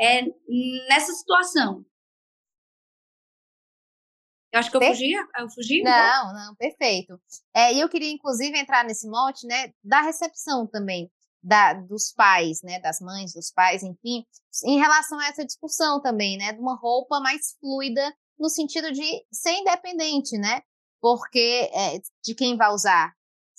é, 0.00 0.22
nessa 0.88 1.12
situação, 1.12 1.84
eu 4.52 4.60
acho 4.60 4.70
que 4.70 4.76
eu 4.76 4.80
per... 4.80 4.90
fugi, 4.90 5.12
eu 5.12 5.50
fugi? 5.50 5.82
Não, 5.82 6.34
não, 6.34 6.54
perfeito. 6.56 7.18
É, 7.54 7.72
e 7.72 7.80
eu 7.80 7.88
queria, 7.88 8.10
inclusive, 8.12 8.58
entrar 8.58 8.84
nesse 8.84 9.08
mote, 9.08 9.46
né, 9.46 9.72
da 9.82 10.02
recepção 10.02 10.66
também, 10.66 11.10
da, 11.42 11.72
dos 11.72 12.12
pais, 12.12 12.62
né, 12.62 12.78
das 12.78 13.00
mães, 13.00 13.32
dos 13.32 13.50
pais, 13.50 13.82
enfim, 13.82 14.24
em 14.64 14.78
relação 14.78 15.18
a 15.18 15.26
essa 15.26 15.44
discussão 15.44 16.00
também, 16.00 16.36
né, 16.36 16.52
de 16.52 16.60
uma 16.60 16.76
roupa 16.76 17.18
mais 17.18 17.56
fluida, 17.58 18.14
no 18.38 18.48
sentido 18.48 18.92
de 18.92 19.24
ser 19.32 19.52
independente, 19.52 20.36
né, 20.36 20.60
porque 21.00 21.70
é, 21.72 21.98
de 22.22 22.34
quem 22.34 22.56
vai 22.56 22.70
usar, 22.72 23.12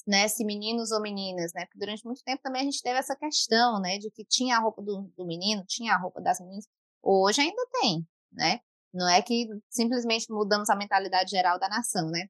né, 0.05 0.27
se 0.27 0.45
meninos 0.45 0.91
ou 0.91 1.01
meninas, 1.01 1.51
né, 1.53 1.65
porque 1.65 1.79
durante 1.79 2.05
muito 2.05 2.23
tempo 2.23 2.41
também 2.43 2.61
a 2.61 2.65
gente 2.65 2.81
teve 2.81 2.99
essa 2.99 3.15
questão, 3.15 3.81
né, 3.81 3.97
de 3.97 4.11
que 4.11 4.23
tinha 4.23 4.57
a 4.57 4.59
roupa 4.59 4.81
do, 4.81 5.11
do 5.17 5.25
menino, 5.25 5.65
tinha 5.67 5.93
a 5.93 5.97
roupa 5.97 6.21
das 6.21 6.39
meninas, 6.39 6.67
hoje 7.01 7.41
ainda 7.41 7.67
tem, 7.81 8.07
né, 8.31 8.59
não 8.93 9.09
é 9.09 9.21
que 9.21 9.47
simplesmente 9.69 10.31
mudamos 10.31 10.69
a 10.69 10.75
mentalidade 10.75 11.31
geral 11.31 11.59
da 11.59 11.67
nação, 11.67 12.09
né? 12.09 12.27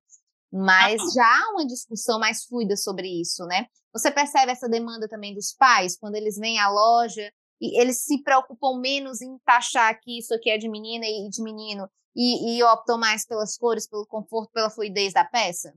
Mas 0.52 1.02
já 1.14 1.26
há 1.26 1.52
uma 1.52 1.66
discussão 1.66 2.20
mais 2.20 2.46
fluida 2.46 2.78
sobre 2.78 3.08
isso, 3.08 3.44
né? 3.46 3.66
Você 3.92 4.12
percebe 4.12 4.52
essa 4.52 4.70
demanda 4.70 5.08
também 5.08 5.34
dos 5.34 5.54
pais, 5.54 5.98
quando 5.98 6.16
eles 6.16 6.38
vêm 6.38 6.60
à 6.60 6.70
loja 6.70 7.32
e 7.60 7.80
eles 7.80 8.04
se 8.04 8.22
preocupam 8.24 8.80
menos 8.80 9.22
em 9.22 9.38
taxar 9.46 10.00
que 10.00 10.20
isso 10.20 10.34
aqui 10.34 10.50
é 10.50 10.58
de 10.58 10.70
menina 10.70 11.06
e 11.06 11.30
de 11.30 11.42
menino 11.42 11.90
e, 12.16 12.58
e 12.58 12.64
optam 12.64 12.98
mais 12.98 13.26
pelas 13.26 13.58
cores, 13.58 13.88
pelo 13.88 14.06
conforto, 14.06 14.52
pela 14.52 14.70
fluidez 14.70 15.14
da 15.14 15.26
peça? 15.26 15.74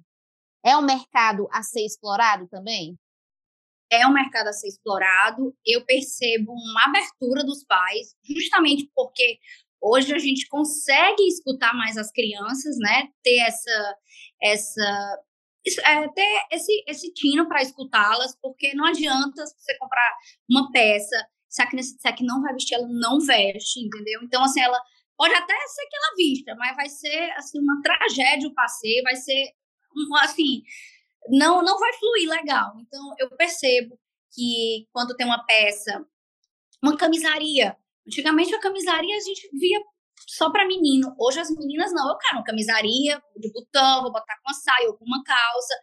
É 0.64 0.76
um 0.76 0.83
mercado 0.83 1.49
a 1.52 1.62
ser 1.62 1.85
explorado 1.85 2.49
também? 2.49 2.99
É 3.90 4.07
um 4.07 4.12
mercado 4.12 4.49
a 4.49 4.52
ser 4.52 4.69
explorado. 4.69 5.55
Eu 5.64 5.85
percebo 5.85 6.52
uma 6.52 6.85
abertura 6.87 7.45
dos 7.45 7.64
pais, 7.64 8.14
justamente 8.25 8.90
porque 8.95 9.38
Hoje 9.80 10.14
a 10.14 10.18
gente 10.18 10.49
consegue 10.49 11.23
escutar 11.28 11.75
mais 11.75 11.97
as 11.97 12.11
crianças, 12.11 12.76
né? 12.78 13.09
Ter 13.23 13.38
essa, 13.40 13.97
essa 14.42 15.18
é, 15.85 16.09
ter 16.09 16.47
esse, 16.52 16.85
esse 16.87 17.12
tino 17.12 17.49
para 17.49 17.62
escutá-las, 17.62 18.37
porque 18.40 18.75
não 18.75 18.87
adianta 18.87 19.45
você 19.45 19.76
comprar 19.78 20.16
uma 20.49 20.71
peça, 20.71 21.16
se 21.49 21.62
a 21.62 21.66
criança 21.66 21.95
disser 21.95 22.16
que 22.16 22.25
não 22.25 22.42
vai 22.42 22.52
vestir, 22.52 22.75
ela 22.75 22.88
não 22.88 23.18
veste, 23.21 23.80
entendeu? 23.80 24.21
Então, 24.23 24.45
assim, 24.45 24.61
ela 24.61 24.80
pode 25.16 25.35
até 25.35 25.54
ser 25.66 25.87
que 25.88 25.97
ela 25.97 26.16
vista, 26.16 26.54
mas 26.56 26.76
vai 26.76 26.88
ser, 26.88 27.30
assim, 27.33 27.59
uma 27.61 27.80
tragédia 27.83 28.49
o 28.49 28.54
passeio, 28.54 29.02
vai 29.02 29.16
ser, 29.16 29.52
assim, 30.23 30.62
não, 31.28 31.62
não 31.62 31.78
vai 31.78 31.92
fluir 31.95 32.28
legal. 32.28 32.75
Então, 32.80 33.14
eu 33.18 33.30
percebo 33.37 33.99
que 34.33 34.87
quando 34.92 35.16
tem 35.16 35.26
uma 35.26 35.45
peça, 35.45 36.04
uma 36.83 36.97
camisaria, 36.97 37.76
antigamente 38.06 38.54
a 38.54 38.60
camisaria 38.60 39.16
a 39.16 39.20
gente 39.20 39.48
via 39.52 39.80
só 40.26 40.50
para 40.50 40.66
menino. 40.66 41.14
Hoje 41.18 41.40
as 41.40 41.50
meninas 41.50 41.92
não, 41.92 42.08
eu 42.08 42.18
quero 42.18 42.36
uma 42.36 42.44
camisaria 42.44 43.22
de 43.36 43.52
botão, 43.52 44.02
vou 44.02 44.12
botar 44.12 44.36
com 44.36 44.48
uma 44.48 44.54
saia 44.54 44.88
ou 44.88 44.96
com 44.96 45.04
uma 45.04 45.22
calça. 45.25 45.75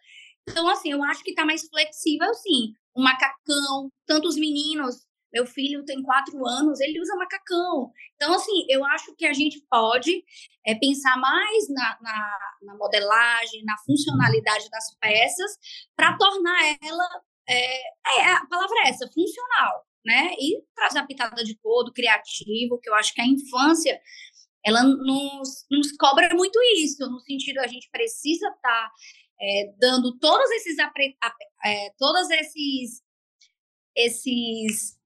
Então, 0.47 0.67
assim, 0.69 0.91
eu 0.91 1.03
acho 1.03 1.23
que 1.23 1.33
tá 1.33 1.45
mais 1.45 1.67
flexível, 1.67 2.33
sim. 2.33 2.73
Um 2.95 3.03
macacão, 3.03 3.89
tanto 4.05 4.27
os 4.27 4.35
meninos, 4.35 4.95
meu 5.33 5.45
filho 5.47 5.85
tem 5.85 6.03
quatro 6.03 6.45
anos, 6.45 6.79
ele 6.79 6.99
usa 7.01 7.15
macacão. 7.15 7.91
Então, 8.15 8.33
assim, 8.33 8.65
eu 8.69 8.85
acho 8.85 9.15
que 9.15 9.25
a 9.25 9.33
gente 9.33 9.63
pode 9.69 10.23
é, 10.65 10.75
pensar 10.75 11.17
mais 11.17 11.69
na, 11.69 11.97
na, 12.01 12.37
na, 12.61 12.77
modelagem, 12.77 13.63
na 13.63 13.75
funcionalidade 13.85 14.69
das 14.69 14.95
peças, 14.99 15.57
para 15.95 16.17
tornar 16.17 16.77
ela, 16.83 17.21
é, 17.49 17.77
é, 18.19 18.33
a 18.33 18.45
palavra 18.45 18.75
é 18.85 18.89
essa, 18.89 19.09
funcional 19.11 19.85
né? 20.05 20.33
E 20.39 20.62
trazer 20.75 21.00
a 21.00 21.05
pitada 21.05 21.43
de 21.43 21.55
cor, 21.57 21.83
do 21.83 21.93
criativo, 21.93 22.79
que 22.79 22.89
eu 22.89 22.95
acho 22.95 23.13
que 23.13 23.22
a 23.22 23.27
infância 23.27 24.00
ela 24.65 24.81
nos, 24.83 25.65
nos 25.69 25.91
cobra 25.98 26.33
muito 26.33 26.57
isso, 26.77 27.05
no 27.10 27.19
sentido 27.19 27.60
a 27.60 27.67
gente 27.67 27.89
precisa 27.91 28.48
estar 28.48 28.62
tá, 28.62 28.91
é, 29.41 29.74
dando 29.77 30.17
todos 30.19 30.50
esses 30.51 30.77
é, 31.65 31.89
todos 31.98 32.29
esses 32.29 33.01
esses 33.95 34.98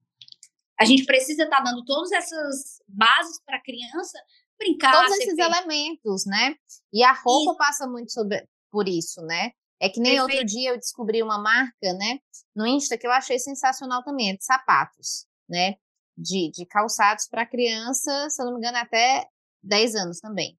a 0.80 0.84
gente 0.84 1.04
precisa 1.04 1.42
estar 1.42 1.56
tá 1.56 1.62
dando 1.64 1.84
todas 1.84 2.12
essas 2.12 2.80
bases 2.86 3.42
para 3.44 3.56
a 3.56 3.62
criança 3.62 4.16
brincar. 4.58 4.92
Todos 4.92 5.18
esses 5.18 5.38
elementos, 5.38 6.26
né? 6.26 6.54
E 6.92 7.02
a 7.02 7.12
roupa 7.12 7.50
isso. 7.50 7.58
passa 7.58 7.86
muito 7.86 8.12
sobre, 8.12 8.46
por 8.70 8.88
isso, 8.88 9.20
né? 9.22 9.52
É 9.80 9.88
que 9.88 10.00
nem 10.00 10.16
Perfeito. 10.16 10.38
outro 10.38 10.46
dia 10.46 10.70
eu 10.70 10.76
descobri 10.76 11.22
uma 11.22 11.38
marca, 11.38 11.92
né, 11.94 12.18
no 12.54 12.66
Insta 12.66 12.98
que 12.98 13.06
eu 13.06 13.12
achei 13.12 13.38
sensacional 13.38 14.02
também, 14.02 14.30
é 14.30 14.36
de 14.36 14.44
sapatos, 14.44 15.26
né, 15.48 15.76
de, 16.16 16.50
de 16.50 16.66
calçados 16.66 17.28
para 17.28 17.46
criança, 17.46 18.28
se 18.28 18.42
eu 18.42 18.46
não 18.46 18.54
me 18.54 18.58
engano, 18.58 18.78
até 18.78 19.26
10 19.62 19.94
anos 19.94 20.18
também. 20.18 20.58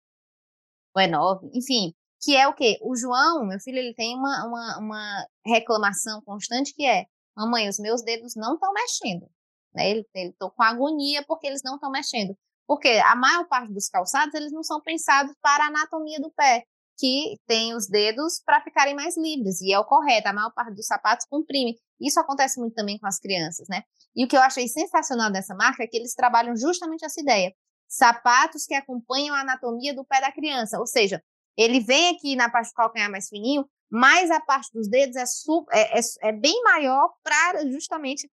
Ou 0.95 1.01
é 1.01 1.07
9, 1.07 1.49
enfim, 1.53 1.93
que 2.21 2.35
é 2.35 2.47
o 2.47 2.53
quê? 2.53 2.77
O 2.81 2.95
João, 2.95 3.45
meu 3.45 3.59
filho, 3.59 3.77
ele 3.77 3.93
tem 3.93 4.15
uma, 4.15 4.45
uma, 4.45 4.77
uma 4.79 5.27
reclamação 5.45 6.21
constante 6.21 6.73
que 6.73 6.85
é, 6.85 7.05
mamãe, 7.35 7.67
os 7.67 7.77
meus 7.77 8.01
dedos 8.01 8.35
não 8.35 8.53
estão 8.53 8.71
mexendo, 8.71 9.29
né, 9.73 9.89
ele, 9.89 10.07
ele 10.15 10.33
tô 10.39 10.49
com 10.49 10.63
agonia 10.63 11.25
porque 11.27 11.45
eles 11.45 11.61
não 11.63 11.75
estão 11.75 11.91
mexendo. 11.91 12.38
Porque 12.65 12.88
a 12.88 13.15
maior 13.15 13.47
parte 13.47 13.73
dos 13.73 13.89
calçados, 13.89 14.33
eles 14.35 14.51
não 14.51 14.61
são 14.61 14.79
pensados 14.79 15.33
para 15.41 15.63
a 15.63 15.67
anatomia 15.69 16.19
do 16.19 16.31
pé 16.31 16.65
que 17.00 17.38
tem 17.48 17.74
os 17.74 17.88
dedos 17.88 18.41
para 18.46 18.62
ficarem 18.62 18.94
mais 18.94 19.18
livres, 19.18 19.62
e 19.62 19.72
é 19.72 19.79
o 19.79 19.86
correto, 19.86 20.27
a 20.27 20.34
maior 20.34 20.51
parte 20.53 20.75
dos 20.75 20.86
sapatos 20.86 21.25
comprime. 21.29 21.77
Isso 22.00 22.20
acontece 22.20 22.60
muito 22.60 22.74
também 22.74 23.00
com 23.00 23.08
as 23.08 23.20
crianças, 23.20 23.68
né? 23.70 23.84
E 24.15 24.25
o 24.25 24.27
que 24.27 24.36
eu 24.36 24.41
achei 24.41 24.68
sensacional 24.68 25.32
dessa 25.32 25.56
marca 25.56 25.84
é 25.84 25.88
que 25.88 25.96
eles 25.96 26.13
trabalham 26.13 26.56
justamente 26.56 27.06
essa 27.06 27.22
ideia. 27.22 27.53
Sapatos 27.88 28.65
que 28.65 28.74
acompanham 28.74 29.34
a 29.34 29.41
anatomia 29.41 29.96
do 29.96 30.06
pé 30.06 30.20
da 30.20 30.32
criança, 30.32 30.77
ou 30.77 30.86
seja, 30.86 31.24
ele 31.58 31.79
vem 31.79 32.10
aqui 32.15 32.36
na 32.36 32.50
parte 32.50 32.70
do 32.70 32.75
calcanhar 32.75 33.10
mais 33.10 33.29
fininho, 33.29 33.65
mas 33.89 34.29
a 34.29 34.39
parte 34.39 34.70
dos 34.74 34.88
dedos 34.88 35.15
é, 35.15 35.24
é, 35.72 36.00
é, 36.00 36.29
é 36.29 36.32
bem 36.32 36.62
maior 36.63 37.10
para 37.24 37.65
justamente 37.72 38.29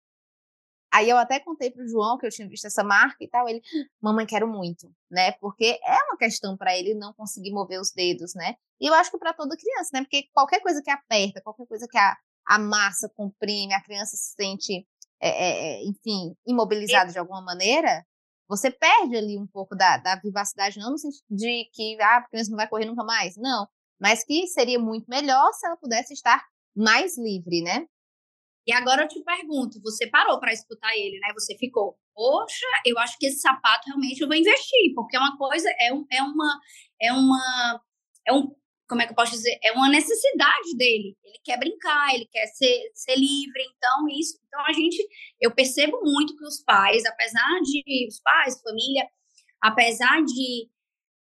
Aí 0.92 1.08
eu 1.08 1.16
até 1.16 1.40
contei 1.40 1.70
para 1.70 1.82
o 1.82 1.88
João 1.88 2.18
que 2.18 2.26
eu 2.26 2.30
tinha 2.30 2.46
visto 2.46 2.66
essa 2.66 2.84
marca 2.84 3.16
e 3.24 3.28
tal. 3.28 3.48
Ele, 3.48 3.62
mamãe, 4.00 4.26
quero 4.26 4.46
muito, 4.46 4.92
né? 5.10 5.32
Porque 5.32 5.80
é 5.82 6.02
uma 6.04 6.18
questão 6.18 6.54
para 6.56 6.76
ele 6.76 6.94
não 6.94 7.14
conseguir 7.14 7.50
mover 7.50 7.80
os 7.80 7.92
dedos, 7.92 8.34
né? 8.34 8.56
E 8.78 8.86
eu 8.88 8.94
acho 8.94 9.10
que 9.10 9.18
para 9.18 9.32
toda 9.32 9.56
criança, 9.56 9.90
né? 9.94 10.02
Porque 10.02 10.24
qualquer 10.34 10.60
coisa 10.60 10.82
que 10.82 10.90
aperta, 10.90 11.40
qualquer 11.40 11.66
coisa 11.66 11.86
que 11.90 11.96
a, 11.96 12.14
a 12.46 12.58
massa 12.58 13.10
comprime, 13.16 13.72
a 13.72 13.82
criança 13.82 14.16
se 14.16 14.34
sente, 14.34 14.86
é, 15.18 15.28
é, 15.28 15.84
enfim, 15.84 16.36
imobilizada 16.46 17.10
de 17.10 17.18
alguma 17.18 17.40
maneira, 17.40 18.04
você 18.46 18.70
perde 18.70 19.16
ali 19.16 19.38
um 19.38 19.46
pouco 19.46 19.74
da, 19.74 19.96
da 19.96 20.16
vivacidade, 20.16 20.78
não 20.78 20.90
no 20.90 20.98
sentido 20.98 21.24
de 21.30 21.70
que 21.72 21.96
ah, 22.02 22.18
a 22.18 22.28
criança 22.28 22.50
não 22.50 22.56
vai 22.58 22.68
correr 22.68 22.84
nunca 22.84 23.02
mais, 23.02 23.34
não. 23.38 23.66
Mas 23.98 24.24
que 24.24 24.46
seria 24.48 24.78
muito 24.78 25.06
melhor 25.08 25.52
se 25.54 25.66
ela 25.66 25.76
pudesse 25.76 26.12
estar 26.12 26.44
mais 26.76 27.16
livre, 27.16 27.62
né? 27.62 27.86
E 28.66 28.72
agora 28.72 29.02
eu 29.02 29.08
te 29.08 29.22
pergunto, 29.22 29.80
você 29.82 30.08
parou 30.08 30.38
para 30.38 30.52
escutar 30.52 30.92
ele, 30.96 31.18
né? 31.18 31.32
Você 31.34 31.56
ficou, 31.58 31.96
poxa, 32.14 32.66
eu 32.86 32.98
acho 32.98 33.18
que 33.18 33.26
esse 33.26 33.40
sapato 33.40 33.88
realmente 33.88 34.20
eu 34.20 34.28
vou 34.28 34.36
investir, 34.36 34.94
porque 34.94 35.16
é 35.16 35.20
uma 35.20 35.36
coisa, 35.36 35.68
é, 35.80 35.92
um, 35.92 36.06
é 36.10 36.22
uma, 36.22 36.60
é 37.00 37.12
uma, 37.12 37.82
é 38.28 38.32
um, 38.32 38.54
como 38.88 39.02
é 39.02 39.06
que 39.06 39.12
eu 39.12 39.16
posso 39.16 39.32
dizer? 39.32 39.58
É 39.64 39.72
uma 39.72 39.88
necessidade 39.88 40.76
dele. 40.76 41.16
Ele 41.24 41.38
quer 41.42 41.58
brincar, 41.58 42.14
ele 42.14 42.26
quer 42.26 42.46
ser, 42.46 42.90
ser 42.94 43.16
livre, 43.16 43.62
então 43.76 44.08
isso. 44.08 44.38
Então 44.46 44.64
a 44.64 44.72
gente, 44.72 45.02
eu 45.40 45.52
percebo 45.52 46.00
muito 46.02 46.36
que 46.36 46.44
os 46.44 46.62
pais, 46.62 47.04
apesar 47.04 47.60
de 47.62 48.06
os 48.06 48.20
pais, 48.20 48.60
família, 48.60 49.08
apesar 49.60 50.22
de 50.22 50.68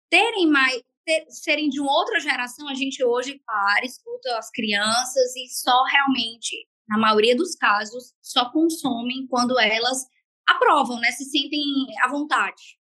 terem 0.09 0.47
mais 0.47 0.83
ter, 1.05 1.25
serem 1.29 1.69
de 1.69 1.79
uma 1.79 1.91
outra 1.91 2.19
geração, 2.19 2.67
a 2.67 2.75
gente 2.75 3.03
hoje 3.03 3.39
para, 3.45 3.85
escuta 3.85 4.37
as 4.37 4.51
crianças 4.51 5.35
e 5.35 5.47
só 5.47 5.83
realmente 5.85 6.67
na 6.91 6.97
maioria 6.97 7.35
dos 7.37 7.55
casos, 7.55 8.13
só 8.21 8.51
consomem 8.51 9.25
quando 9.27 9.57
elas 9.57 10.05
aprovam, 10.45 10.99
né? 10.99 11.09
Se 11.11 11.23
sentem 11.23 11.63
à 12.03 12.09
vontade. 12.09 12.77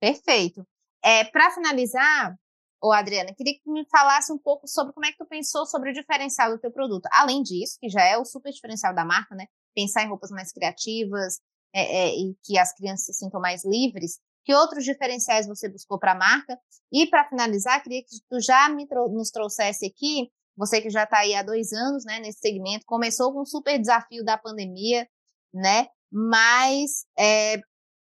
Perfeito. 0.00 0.64
É, 1.02 1.24
Para 1.24 1.50
finalizar, 1.50 2.36
ô 2.80 2.92
Adriana, 2.92 3.34
queria 3.34 3.54
que 3.54 3.70
me 3.70 3.84
falasse 3.90 4.32
um 4.32 4.38
pouco 4.38 4.68
sobre 4.68 4.92
como 4.92 5.04
é 5.06 5.10
que 5.10 5.18
tu 5.18 5.26
pensou 5.26 5.66
sobre 5.66 5.90
o 5.90 5.94
diferencial 5.94 6.52
do 6.52 6.58
teu 6.60 6.70
produto. 6.70 7.08
Além 7.12 7.42
disso, 7.42 7.76
que 7.80 7.88
já 7.88 8.02
é 8.04 8.16
o 8.16 8.24
super 8.24 8.52
diferencial 8.52 8.94
da 8.94 9.04
marca, 9.04 9.34
né? 9.34 9.46
Pensar 9.74 10.04
em 10.04 10.08
roupas 10.08 10.30
mais 10.30 10.52
criativas 10.52 11.40
é, 11.74 12.08
é, 12.08 12.16
e 12.16 12.36
que 12.44 12.56
as 12.58 12.72
crianças 12.74 13.06
se 13.06 13.14
sintam 13.14 13.40
mais 13.40 13.64
livres. 13.64 14.20
Que 14.44 14.54
outros 14.54 14.84
diferenciais 14.84 15.46
você 15.46 15.68
buscou 15.68 15.98
para 15.98 16.12
a 16.12 16.16
marca? 16.16 16.58
E 16.92 17.06
para 17.06 17.28
finalizar, 17.28 17.82
queria 17.82 18.02
que 18.02 18.16
tu 18.28 18.40
já 18.40 18.68
trou 18.88 19.10
nos 19.10 19.30
trouxesse 19.30 19.86
aqui, 19.86 20.30
você 20.56 20.80
que 20.80 20.90
já 20.90 21.04
está 21.04 21.18
aí 21.18 21.34
há 21.34 21.42
dois 21.42 21.72
anos, 21.72 22.04
né, 22.04 22.20
nesse 22.20 22.40
segmento, 22.40 22.84
começou 22.86 23.32
com 23.32 23.42
um 23.42 23.46
super 23.46 23.78
desafio 23.78 24.24
da 24.24 24.38
pandemia, 24.38 25.08
né? 25.52 25.88
Mas 26.12 27.06
é, 27.18 27.60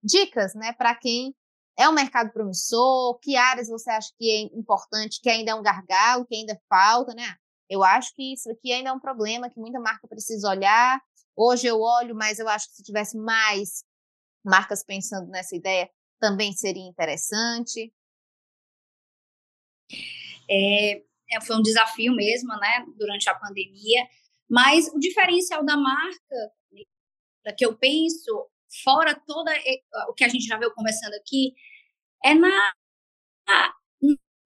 dicas, 0.04 0.54
né, 0.56 0.72
para 0.74 0.96
quem 0.96 1.36
é 1.78 1.88
um 1.90 1.94
mercado 1.94 2.32
promissor, 2.32 3.20
que 3.20 3.36
áreas 3.36 3.68
você 3.68 3.90
acha 3.92 4.10
que 4.18 4.30
é 4.30 4.58
importante, 4.58 5.20
que 5.22 5.30
ainda 5.30 5.52
é 5.52 5.56
um 5.56 5.62
gargalo, 5.62 6.26
que 6.26 6.36
ainda 6.36 6.60
falta, 6.70 7.14
né? 7.14 7.36
Eu 7.70 7.84
acho 7.84 8.14
que 8.16 8.34
isso 8.34 8.50
aqui 8.50 8.72
ainda 8.72 8.90
é 8.90 8.94
um 8.94 9.00
problema 9.00 9.50
que 9.50 9.60
muita 9.60 9.80
marca 9.80 10.08
precisa 10.08 10.50
olhar. 10.50 11.00
Hoje 11.36 11.68
eu 11.68 11.80
olho, 11.80 12.16
mas 12.16 12.40
eu 12.40 12.48
acho 12.48 12.68
que 12.70 12.76
se 12.76 12.84
tivesse 12.84 13.18
mais 13.18 13.84
marcas 14.44 14.84
pensando 14.84 15.28
nessa 15.30 15.56
ideia, 15.56 15.90
também 16.20 16.54
seria 16.54 16.84
interessante? 16.84 17.94
É, 20.50 21.04
é, 21.32 21.42
foi 21.46 21.56
um 21.58 21.62
desafio 21.62 22.14
mesmo, 22.14 22.50
né, 22.58 22.86
durante 22.98 23.30
a 23.30 23.36
pandemia, 23.36 24.08
mas 24.50 24.88
o 24.94 25.00
diferencial 25.00 25.66
da 25.66 25.76
marca, 25.76 27.56
que 27.58 27.66
eu 27.66 27.78
penso, 27.78 28.50
fora 28.84 29.16
toda 29.26 29.52
o 30.10 30.14
que 30.14 30.24
a 30.24 30.30
gente 30.30 30.46
já 30.46 30.58
veio 30.58 30.74
conversando 30.74 31.14
aqui, 31.16 31.54
é 32.24 32.34
na, 32.34 32.74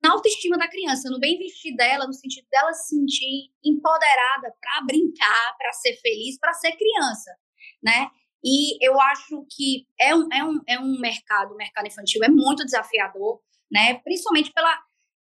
na 0.03 0.11
autoestima 0.11 0.57
da 0.57 0.67
criança, 0.67 1.09
no 1.09 1.19
bem 1.19 1.37
vestir 1.37 1.75
dela, 1.75 2.07
no 2.07 2.13
sentido 2.13 2.47
dela 2.49 2.73
se 2.73 2.89
sentir 2.89 3.51
empoderada 3.63 4.53
para 4.59 4.85
brincar, 4.85 5.57
para 5.57 5.71
ser 5.73 5.95
feliz, 5.97 6.39
para 6.39 6.53
ser 6.53 6.71
criança, 6.73 7.31
né? 7.83 8.09
E 8.43 8.83
eu 8.85 8.99
acho 8.99 9.45
que 9.49 9.85
é 9.99 10.15
um, 10.15 10.27
é 10.31 10.43
um, 10.43 10.61
é 10.67 10.79
um 10.79 10.99
mercado, 10.99 11.53
o 11.53 11.57
mercado 11.57 11.87
infantil 11.87 12.23
é 12.23 12.29
muito 12.29 12.65
desafiador, 12.65 13.39
né? 13.71 13.95
Principalmente 14.03 14.51
pela, 14.51 14.77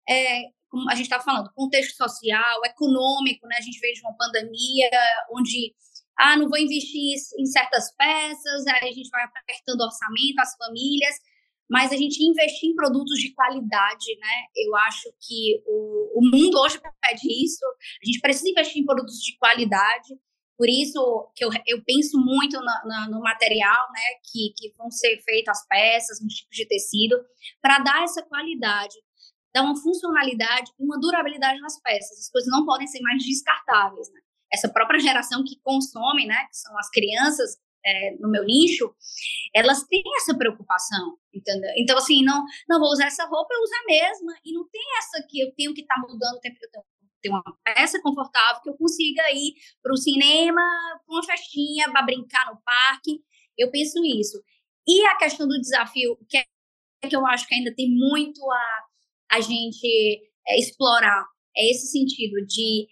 é, 0.10 0.44
como 0.70 0.90
a 0.90 0.96
gente 0.96 1.06
estava 1.06 1.24
falando, 1.24 1.54
contexto 1.54 1.96
social, 1.96 2.66
econômico, 2.66 3.48
né? 3.48 3.58
A 3.60 3.62
gente 3.62 3.80
veio 3.80 3.94
de 3.94 4.02
uma 4.02 4.18
pandemia 4.18 4.90
onde, 5.32 5.76
ah, 6.18 6.36
não 6.36 6.50
vou 6.50 6.58
investir 6.58 7.16
em 7.38 7.46
certas 7.46 7.96
peças, 7.96 8.66
aí 8.68 8.90
a 8.90 8.92
gente 8.92 9.10
vai 9.10 9.24
apertando 9.24 9.82
orçamento, 9.82 10.40
as 10.40 10.56
famílias, 10.56 11.16
mas 11.70 11.92
a 11.92 11.96
gente 11.96 12.24
investir 12.24 12.70
em 12.70 12.76
produtos 12.76 13.20
de 13.20 13.34
qualidade, 13.34 14.18
né? 14.20 14.46
Eu 14.56 14.76
acho 14.78 15.14
que 15.22 15.62
o, 15.68 16.20
o 16.20 16.22
mundo 16.24 16.60
hoje 16.60 16.80
pede 17.02 17.44
isso, 17.44 17.64
a 18.02 18.06
gente 18.06 18.20
precisa 18.20 18.50
investir 18.50 18.82
em 18.82 18.86
produtos 18.86 19.20
de 19.22 19.38
qualidade, 19.38 20.18
Por 20.58 20.70
isso 20.70 21.32
que 21.36 21.44
eu, 21.44 21.50
eu 21.66 21.84
penso 21.84 22.18
muito 22.18 22.60
no 23.10 23.20
material, 23.22 23.88
né, 23.92 24.20
que, 24.32 24.54
que 24.56 24.76
vão 24.78 24.90
ser 24.92 25.20
feitas 25.24 25.58
as 25.58 25.68
peças, 25.68 26.22
nos 26.22 26.34
tipos 26.34 26.56
de 26.56 26.68
tecido, 26.68 27.18
para 27.62 27.80
dar 27.80 28.04
essa 28.04 28.22
qualidade, 28.24 28.96
dar 29.54 29.64
uma 29.64 29.76
funcionalidade 29.76 30.72
e 30.80 30.84
uma 30.84 31.00
durabilidade 31.00 31.60
nas 31.60 31.82
peças. 31.82 32.20
As 32.20 32.30
coisas 32.30 32.52
não 32.52 32.66
podem 32.66 32.88
ser 32.88 33.02
mais 33.02 33.24
descartáveis, 33.24 34.12
né? 34.12 34.20
Essa 34.52 34.70
própria 34.70 35.00
geração 35.00 35.44
que 35.44 35.60
consome, 35.64 36.28
né, 36.28 36.46
que 36.50 36.58
são 36.58 36.78
as 36.78 36.90
crianças, 36.92 37.58
é, 37.86 38.16
no 38.20 38.30
meu 38.30 38.46
nicho, 38.46 38.94
elas 39.54 39.84
têm 39.84 40.04
essa 40.18 40.38
preocupação, 40.38 41.18
entendeu? 41.34 41.72
Então, 41.78 41.98
assim, 41.98 42.24
não, 42.24 42.46
não 42.70 42.80
vou 42.80 42.90
usar 42.90 43.08
essa 43.08 43.26
roupa, 43.26 43.54
eu 43.54 43.62
uso 43.62 43.74
a 43.74 43.86
mesma, 43.86 44.34
e 44.46 44.54
não 44.54 44.68
tem 44.70 44.82
essa 45.00 45.26
que 45.28 45.42
eu 45.42 45.54
tenho 45.56 45.74
que 45.74 45.82
estar 45.82 45.96
tá 45.96 46.02
mudando 46.02 46.38
o 46.38 46.40
tempo 46.40 46.58
que 46.60 46.66
eu 46.66 46.72
tenho 46.72 46.86
ter 47.24 47.30
uma 47.30 47.44
peça 47.64 48.00
confortável 48.02 48.62
que 48.62 48.70
eu 48.70 48.76
consiga 48.76 49.24
ir 49.32 49.54
para 49.82 49.94
o 49.94 49.98
cinema, 49.98 50.62
para 51.06 51.16
uma 51.16 51.24
festinha, 51.24 51.90
para 51.90 52.04
brincar 52.04 52.54
no 52.54 52.62
parque. 52.62 53.22
Eu 53.58 53.72
penso 53.72 54.04
isso. 54.04 54.44
E 54.88 55.06
a 55.06 55.16
questão 55.16 55.48
do 55.48 55.60
desafio, 55.60 56.18
que 56.30 56.38
é 56.38 56.44
que 57.08 57.16
eu 57.16 57.26
acho 57.26 57.48
que 57.48 57.56
ainda 57.56 57.74
tem 57.76 57.90
muito 57.90 58.40
a, 58.52 59.38
a 59.38 59.42
gente 59.42 60.22
é, 60.48 60.60
explorar, 60.60 61.26
é 61.56 61.72
esse 61.72 61.88
sentido 61.88 62.46
de 62.46 62.88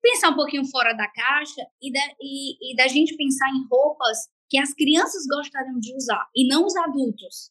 pensar 0.00 0.30
um 0.30 0.36
pouquinho 0.36 0.64
fora 0.66 0.92
da 0.92 1.08
caixa 1.08 1.62
e 1.80 1.92
da, 1.92 2.00
e, 2.20 2.72
e 2.72 2.76
da 2.76 2.88
gente 2.88 3.16
pensar 3.16 3.48
em 3.50 3.66
roupas 3.70 4.18
que 4.48 4.58
as 4.58 4.74
crianças 4.74 5.24
gostariam 5.26 5.78
de 5.78 5.94
usar 5.94 6.28
e 6.34 6.46
não 6.46 6.66
os 6.66 6.76
adultos, 6.76 7.50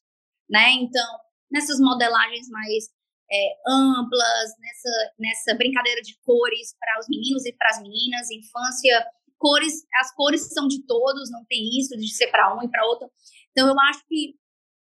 né? 0.50 0.72
Então, 0.74 1.08
nessas 1.50 1.80
modelagens 1.80 2.48
mais 2.50 2.90
é, 3.32 3.56
amplas, 3.66 4.52
nessa, 4.60 5.14
nessa 5.18 5.56
brincadeira 5.56 6.02
de 6.02 6.18
cores 6.22 6.76
para 6.78 7.00
os 7.00 7.08
meninos 7.08 7.46
e 7.46 7.54
para 7.54 7.70
as 7.70 7.82
meninas, 7.82 8.30
infância, 8.30 9.06
cores, 9.38 9.86
as 9.96 10.14
cores 10.14 10.54
são 10.54 10.68
de 10.68 10.86
todos, 10.86 11.32
não 11.32 11.46
tem 11.46 11.80
isso 11.80 11.98
de 11.98 12.14
ser 12.14 12.28
para 12.28 12.54
um 12.56 12.62
e 12.64 12.70
para 12.70 12.86
outro. 12.86 13.10
Então, 13.52 13.68
eu 13.68 13.80
acho 13.90 14.06
que 14.08 14.36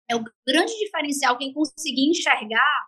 é 0.10 0.16
o 0.16 0.24
grande 0.46 0.78
diferencial 0.78 1.38
quem 1.38 1.54
conseguir 1.54 2.10
enxergar 2.10 2.88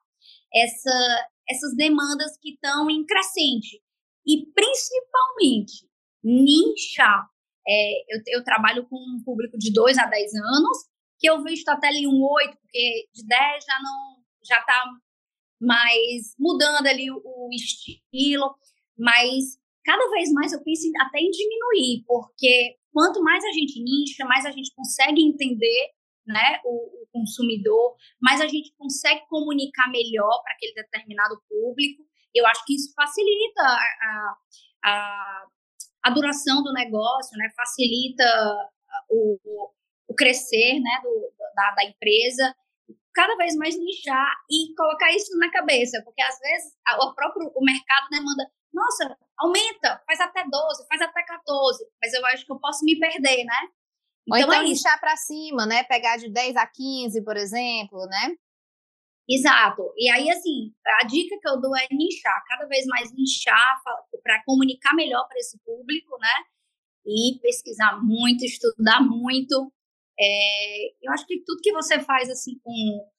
essa, 0.54 1.30
essas 1.50 1.76
demandas 1.76 2.38
que 2.42 2.54
estão 2.54 2.90
em 2.90 3.06
crescente 3.06 3.82
e 4.26 4.46
principalmente 4.54 5.88
nichar. 6.24 7.28
É, 7.66 8.16
eu, 8.16 8.22
eu, 8.40 8.44
trabalho 8.44 8.86
com 8.90 8.98
um 8.98 9.24
público 9.24 9.58
de 9.58 9.72
2 9.72 9.98
a 9.98 10.06
10 10.06 10.34
anos, 10.36 10.78
que 11.18 11.30
eu 11.30 11.42
vejo 11.42 11.64
até 11.70 11.88
ali 11.88 12.06
um 12.06 12.22
8, 12.22 12.58
porque 12.58 13.08
de 13.14 13.26
10 13.26 13.64
já 13.64 13.80
não 13.82 14.24
já 14.46 14.60
está 14.60 14.84
mais 15.64 16.36
mudando 16.38 16.86
ali 16.86 17.10
o, 17.10 17.22
o, 17.24 17.50
estilo, 17.52 18.54
mas 18.98 19.58
cada 19.84 20.10
vez 20.12 20.32
mais 20.32 20.52
eu 20.52 20.62
penso 20.64 20.84
até 21.02 21.20
em 21.20 21.30
diminuir, 21.30 22.04
porque 22.06 22.76
quanto 22.92 23.24
mais 23.24 23.44
a 23.44 23.52
gente 23.52 23.82
nicha, 23.82 24.26
mais 24.26 24.46
a 24.46 24.52
gente 24.52 24.74
consegue 24.76 25.22
entender 25.22 25.92
né, 26.28 26.60
o, 26.64 27.04
o 27.04 27.08
consumidor, 27.12 27.96
mais 28.22 28.40
a 28.42 28.48
gente 28.48 28.74
consegue 28.78 29.22
comunicar 29.28 29.90
melhor 29.90 30.42
para 30.44 30.54
aquele 30.54 30.74
determinado 30.74 31.42
público. 31.50 32.04
Eu 32.34 32.46
acho 32.48 32.64
que 32.66 32.76
isso 32.76 32.94
facilita 32.96 33.62
a, 33.62 34.36
a, 34.86 35.46
a 36.06 36.10
duração 36.12 36.64
do 36.64 36.74
negócio, 36.74 37.38
né, 37.38 37.50
facilita 37.56 38.24
o, 39.10 39.38
o 40.08 40.16
crescer 40.16 40.80
né, 40.80 41.00
do, 41.04 41.34
da, 41.56 41.72
da 41.72 41.84
empresa 41.86 42.56
cada 43.14 43.36
vez 43.36 43.56
mais 43.56 43.78
nichar 43.78 44.34
e 44.50 44.74
colocar 44.76 45.12
isso 45.14 45.38
na 45.38 45.52
cabeça, 45.52 46.02
porque 46.04 46.22
às 46.22 46.38
vezes 46.40 46.74
o 47.00 47.14
próprio 47.14 47.52
o 47.56 47.64
mercado 47.64 48.10
demanda, 48.10 48.50
nossa, 48.74 49.18
aumenta, 49.38 50.02
faz 50.06 50.20
até 50.20 50.44
12, 50.44 50.88
faz 50.88 51.02
até 51.02 51.24
14, 51.24 51.86
mas 52.02 52.14
eu 52.14 52.26
acho 52.28 52.46
que 52.46 52.52
eu 52.52 52.60
posso 52.60 52.84
me 52.84 53.00
perder, 53.00 53.44
né? 53.46 53.60
Então, 54.28 54.38
Ou 54.38 54.38
então 54.38 54.54
é 54.54 54.64
nichar 54.64 55.00
para 55.00 55.16
cima, 55.18 55.66
né? 55.66 55.84
Pegar 55.84 56.18
de 56.18 56.30
10 56.30 56.56
a 56.56 56.66
15, 56.66 57.24
por 57.24 57.38
exemplo, 57.38 58.06
né? 58.08 58.36
Exato. 59.30 59.94
E 59.98 60.10
aí, 60.10 60.30
assim, 60.30 60.74
a 61.02 61.06
dica 61.06 61.38
que 61.40 61.48
eu 61.48 61.60
dou 61.60 61.76
é 61.78 61.88
nichar, 61.92 62.44
cada 62.48 62.66
vez 62.66 62.86
mais 62.88 63.14
nichar 63.14 63.82
para 64.22 64.44
comunicar 64.46 64.94
melhor 64.94 65.28
para 65.28 65.38
esse 65.38 65.58
público, 65.64 66.18
né? 66.20 66.46
E 67.06 67.40
pesquisar 67.42 68.02
muito, 68.02 68.44
estudar 68.44 69.02
muito, 69.02 69.72
é, 70.20 70.88
eu 71.02 71.12
acho 71.12 71.26
que 71.26 71.44
tudo 71.44 71.62
que 71.62 71.72
você 71.72 72.00
faz 72.00 72.30
assim 72.30 72.60
com, 72.64 73.12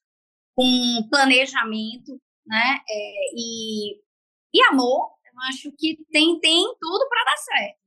com 0.54 1.08
planejamento, 1.10 2.20
né, 2.46 2.80
é, 2.88 3.12
e, 3.34 3.96
e 4.54 4.62
amor, 4.70 5.14
eu 5.24 5.40
acho 5.48 5.72
que 5.76 5.96
tem, 6.10 6.38
tem 6.40 6.62
tudo 6.80 7.08
para 7.08 7.24
dar 7.24 7.36
certo. 7.38 7.78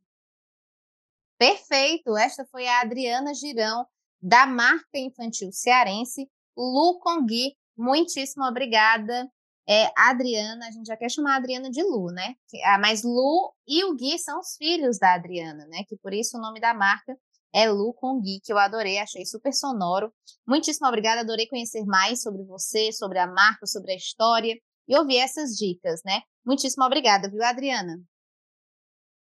Perfeito! 1.40 2.18
Esta 2.18 2.46
foi 2.46 2.68
a 2.68 2.82
Adriana 2.82 3.34
Girão, 3.34 3.86
da 4.22 4.46
marca 4.48 4.98
infantil 4.98 5.52
cearense, 5.52 6.28
Lu 6.58 7.00
Congui. 7.00 7.56
Muitíssimo 7.78 8.44
obrigada. 8.46 9.30
É, 9.70 9.92
Adriana, 9.98 10.68
a 10.68 10.72
gente 10.72 10.88
já 10.88 10.98
quer 10.98 11.12
chamar 11.12 11.34
a 11.34 11.38
Adriana 11.38 11.70
de 11.70 11.84
Lu, 11.84 12.08
né? 12.08 12.36
Ah, 12.64 12.80
mas 12.80 13.04
Lu 13.04 13.54
e 13.68 13.84
o 13.84 13.96
Gui 13.96 14.18
são 14.18 14.40
os 14.40 14.56
filhos 14.56 14.98
da 14.98 15.14
Adriana, 15.14 15.68
né? 15.68 15.84
Que 15.88 15.98
por 15.98 16.14
isso 16.14 16.38
o 16.38 16.42
nome 16.42 16.60
da 16.60 16.74
marca 16.74 17.18
é 17.54 17.70
Lu 17.70 17.94
com 17.94 18.22
que 18.22 18.52
eu 18.52 18.58
adorei, 18.58 18.98
achei 18.98 19.26
super 19.26 19.54
sonoro. 19.54 20.14
Muitíssimo 20.48 20.88
obrigada, 20.88 21.22
adorei 21.22 21.48
conhecer 21.48 21.84
mais 21.86 22.22
sobre 22.22 22.44
você, 22.44 22.92
sobre 22.92 23.20
a 23.20 23.28
marca, 23.28 23.66
sobre 23.66 23.94
a 23.94 23.96
história 23.96 24.56
e 24.88 24.98
ouvir 24.98 25.18
essas 25.18 25.52
dicas, 25.52 26.02
né? 26.06 26.22
Muitíssimo 26.46 26.86
obrigada, 26.86 27.30
viu, 27.30 27.44
Adriana? 27.44 27.98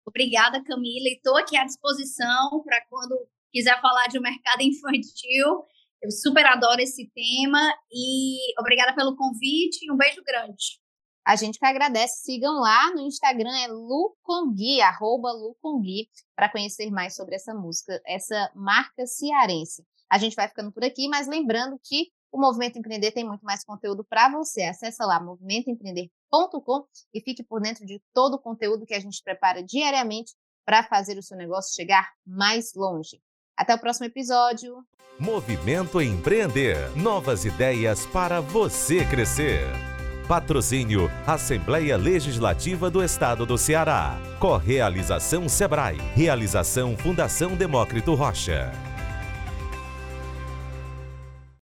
Obrigada, 0.06 0.64
Camila, 0.64 1.08
e 1.08 1.16
estou 1.16 1.38
aqui 1.38 1.56
à 1.58 1.66
disposição 1.66 2.62
para 2.64 2.84
quando 2.90 3.28
quiser 3.52 3.80
falar 3.82 4.08
de 4.08 4.20
mercado 4.20 4.62
infantil. 4.62 5.66
Eu 6.02 6.12
super 6.12 6.46
adoro 6.46 6.82
esse 6.82 7.10
tema 7.14 7.74
e 7.92 8.60
obrigada 8.60 8.94
pelo 8.94 9.16
convite 9.16 9.86
e 9.86 9.92
um 9.92 9.96
beijo 9.96 10.22
grande. 10.24 10.83
A 11.26 11.36
gente 11.36 11.58
que 11.58 11.66
agradece. 11.66 12.24
Sigam 12.24 12.60
lá 12.60 12.94
no 12.94 13.02
Instagram, 13.02 13.56
é 13.58 13.68
Lucongui, 13.68 14.82
arroba 14.82 15.32
Lucongui, 15.32 16.10
para 16.36 16.50
conhecer 16.50 16.92
mais 16.92 17.16
sobre 17.16 17.36
essa 17.36 17.54
música, 17.54 18.02
essa 18.06 18.52
marca 18.54 19.06
cearense. 19.06 19.86
A 20.10 20.18
gente 20.18 20.36
vai 20.36 20.48
ficando 20.48 20.72
por 20.72 20.84
aqui, 20.84 21.08
mas 21.08 21.28
lembrando 21.28 21.80
que 21.84 22.12
o 22.32 22.40
Movimento 22.40 22.78
Empreender 22.78 23.12
tem 23.12 23.24
muito 23.24 23.44
mais 23.44 23.64
conteúdo 23.64 24.04
para 24.04 24.30
você. 24.30 24.64
Acesse 24.64 25.04
lá 25.04 25.20
movimentoempreender.com 25.22 26.86
e 27.14 27.22
fique 27.22 27.44
por 27.44 27.62
dentro 27.62 27.86
de 27.86 28.02
todo 28.14 28.36
o 28.36 28.40
conteúdo 28.40 28.86
que 28.86 28.94
a 28.96 29.00
gente 29.00 29.22
prepara 29.24 29.64
diariamente 29.64 30.34
para 30.66 30.84
fazer 30.84 31.18
o 31.18 31.24
seu 31.24 31.38
negócio 31.38 31.76
chegar 31.76 32.12
mais 32.26 32.74
longe. 32.76 33.22
Até 33.56 33.76
o 33.76 33.80
próximo 33.80 34.08
episódio. 34.08 34.84
Movimento 35.20 36.02
Empreender. 36.02 36.96
Novas 36.98 37.46
ideias 37.46 38.06
para 38.08 38.42
você 38.42 39.06
crescer. 39.06 39.93
Patrocínio 40.28 41.12
Assembleia 41.28 41.98
Legislativa 41.98 42.90
do 42.90 43.04
Estado 43.04 43.46
do 43.46 43.58
Ceará. 43.58 44.18
Correalização 44.40 45.50
Sebrae. 45.50 45.98
Realização 46.16 46.96
Fundação 46.98 47.56
Demócrito 47.56 48.14
Rocha. 48.14 48.93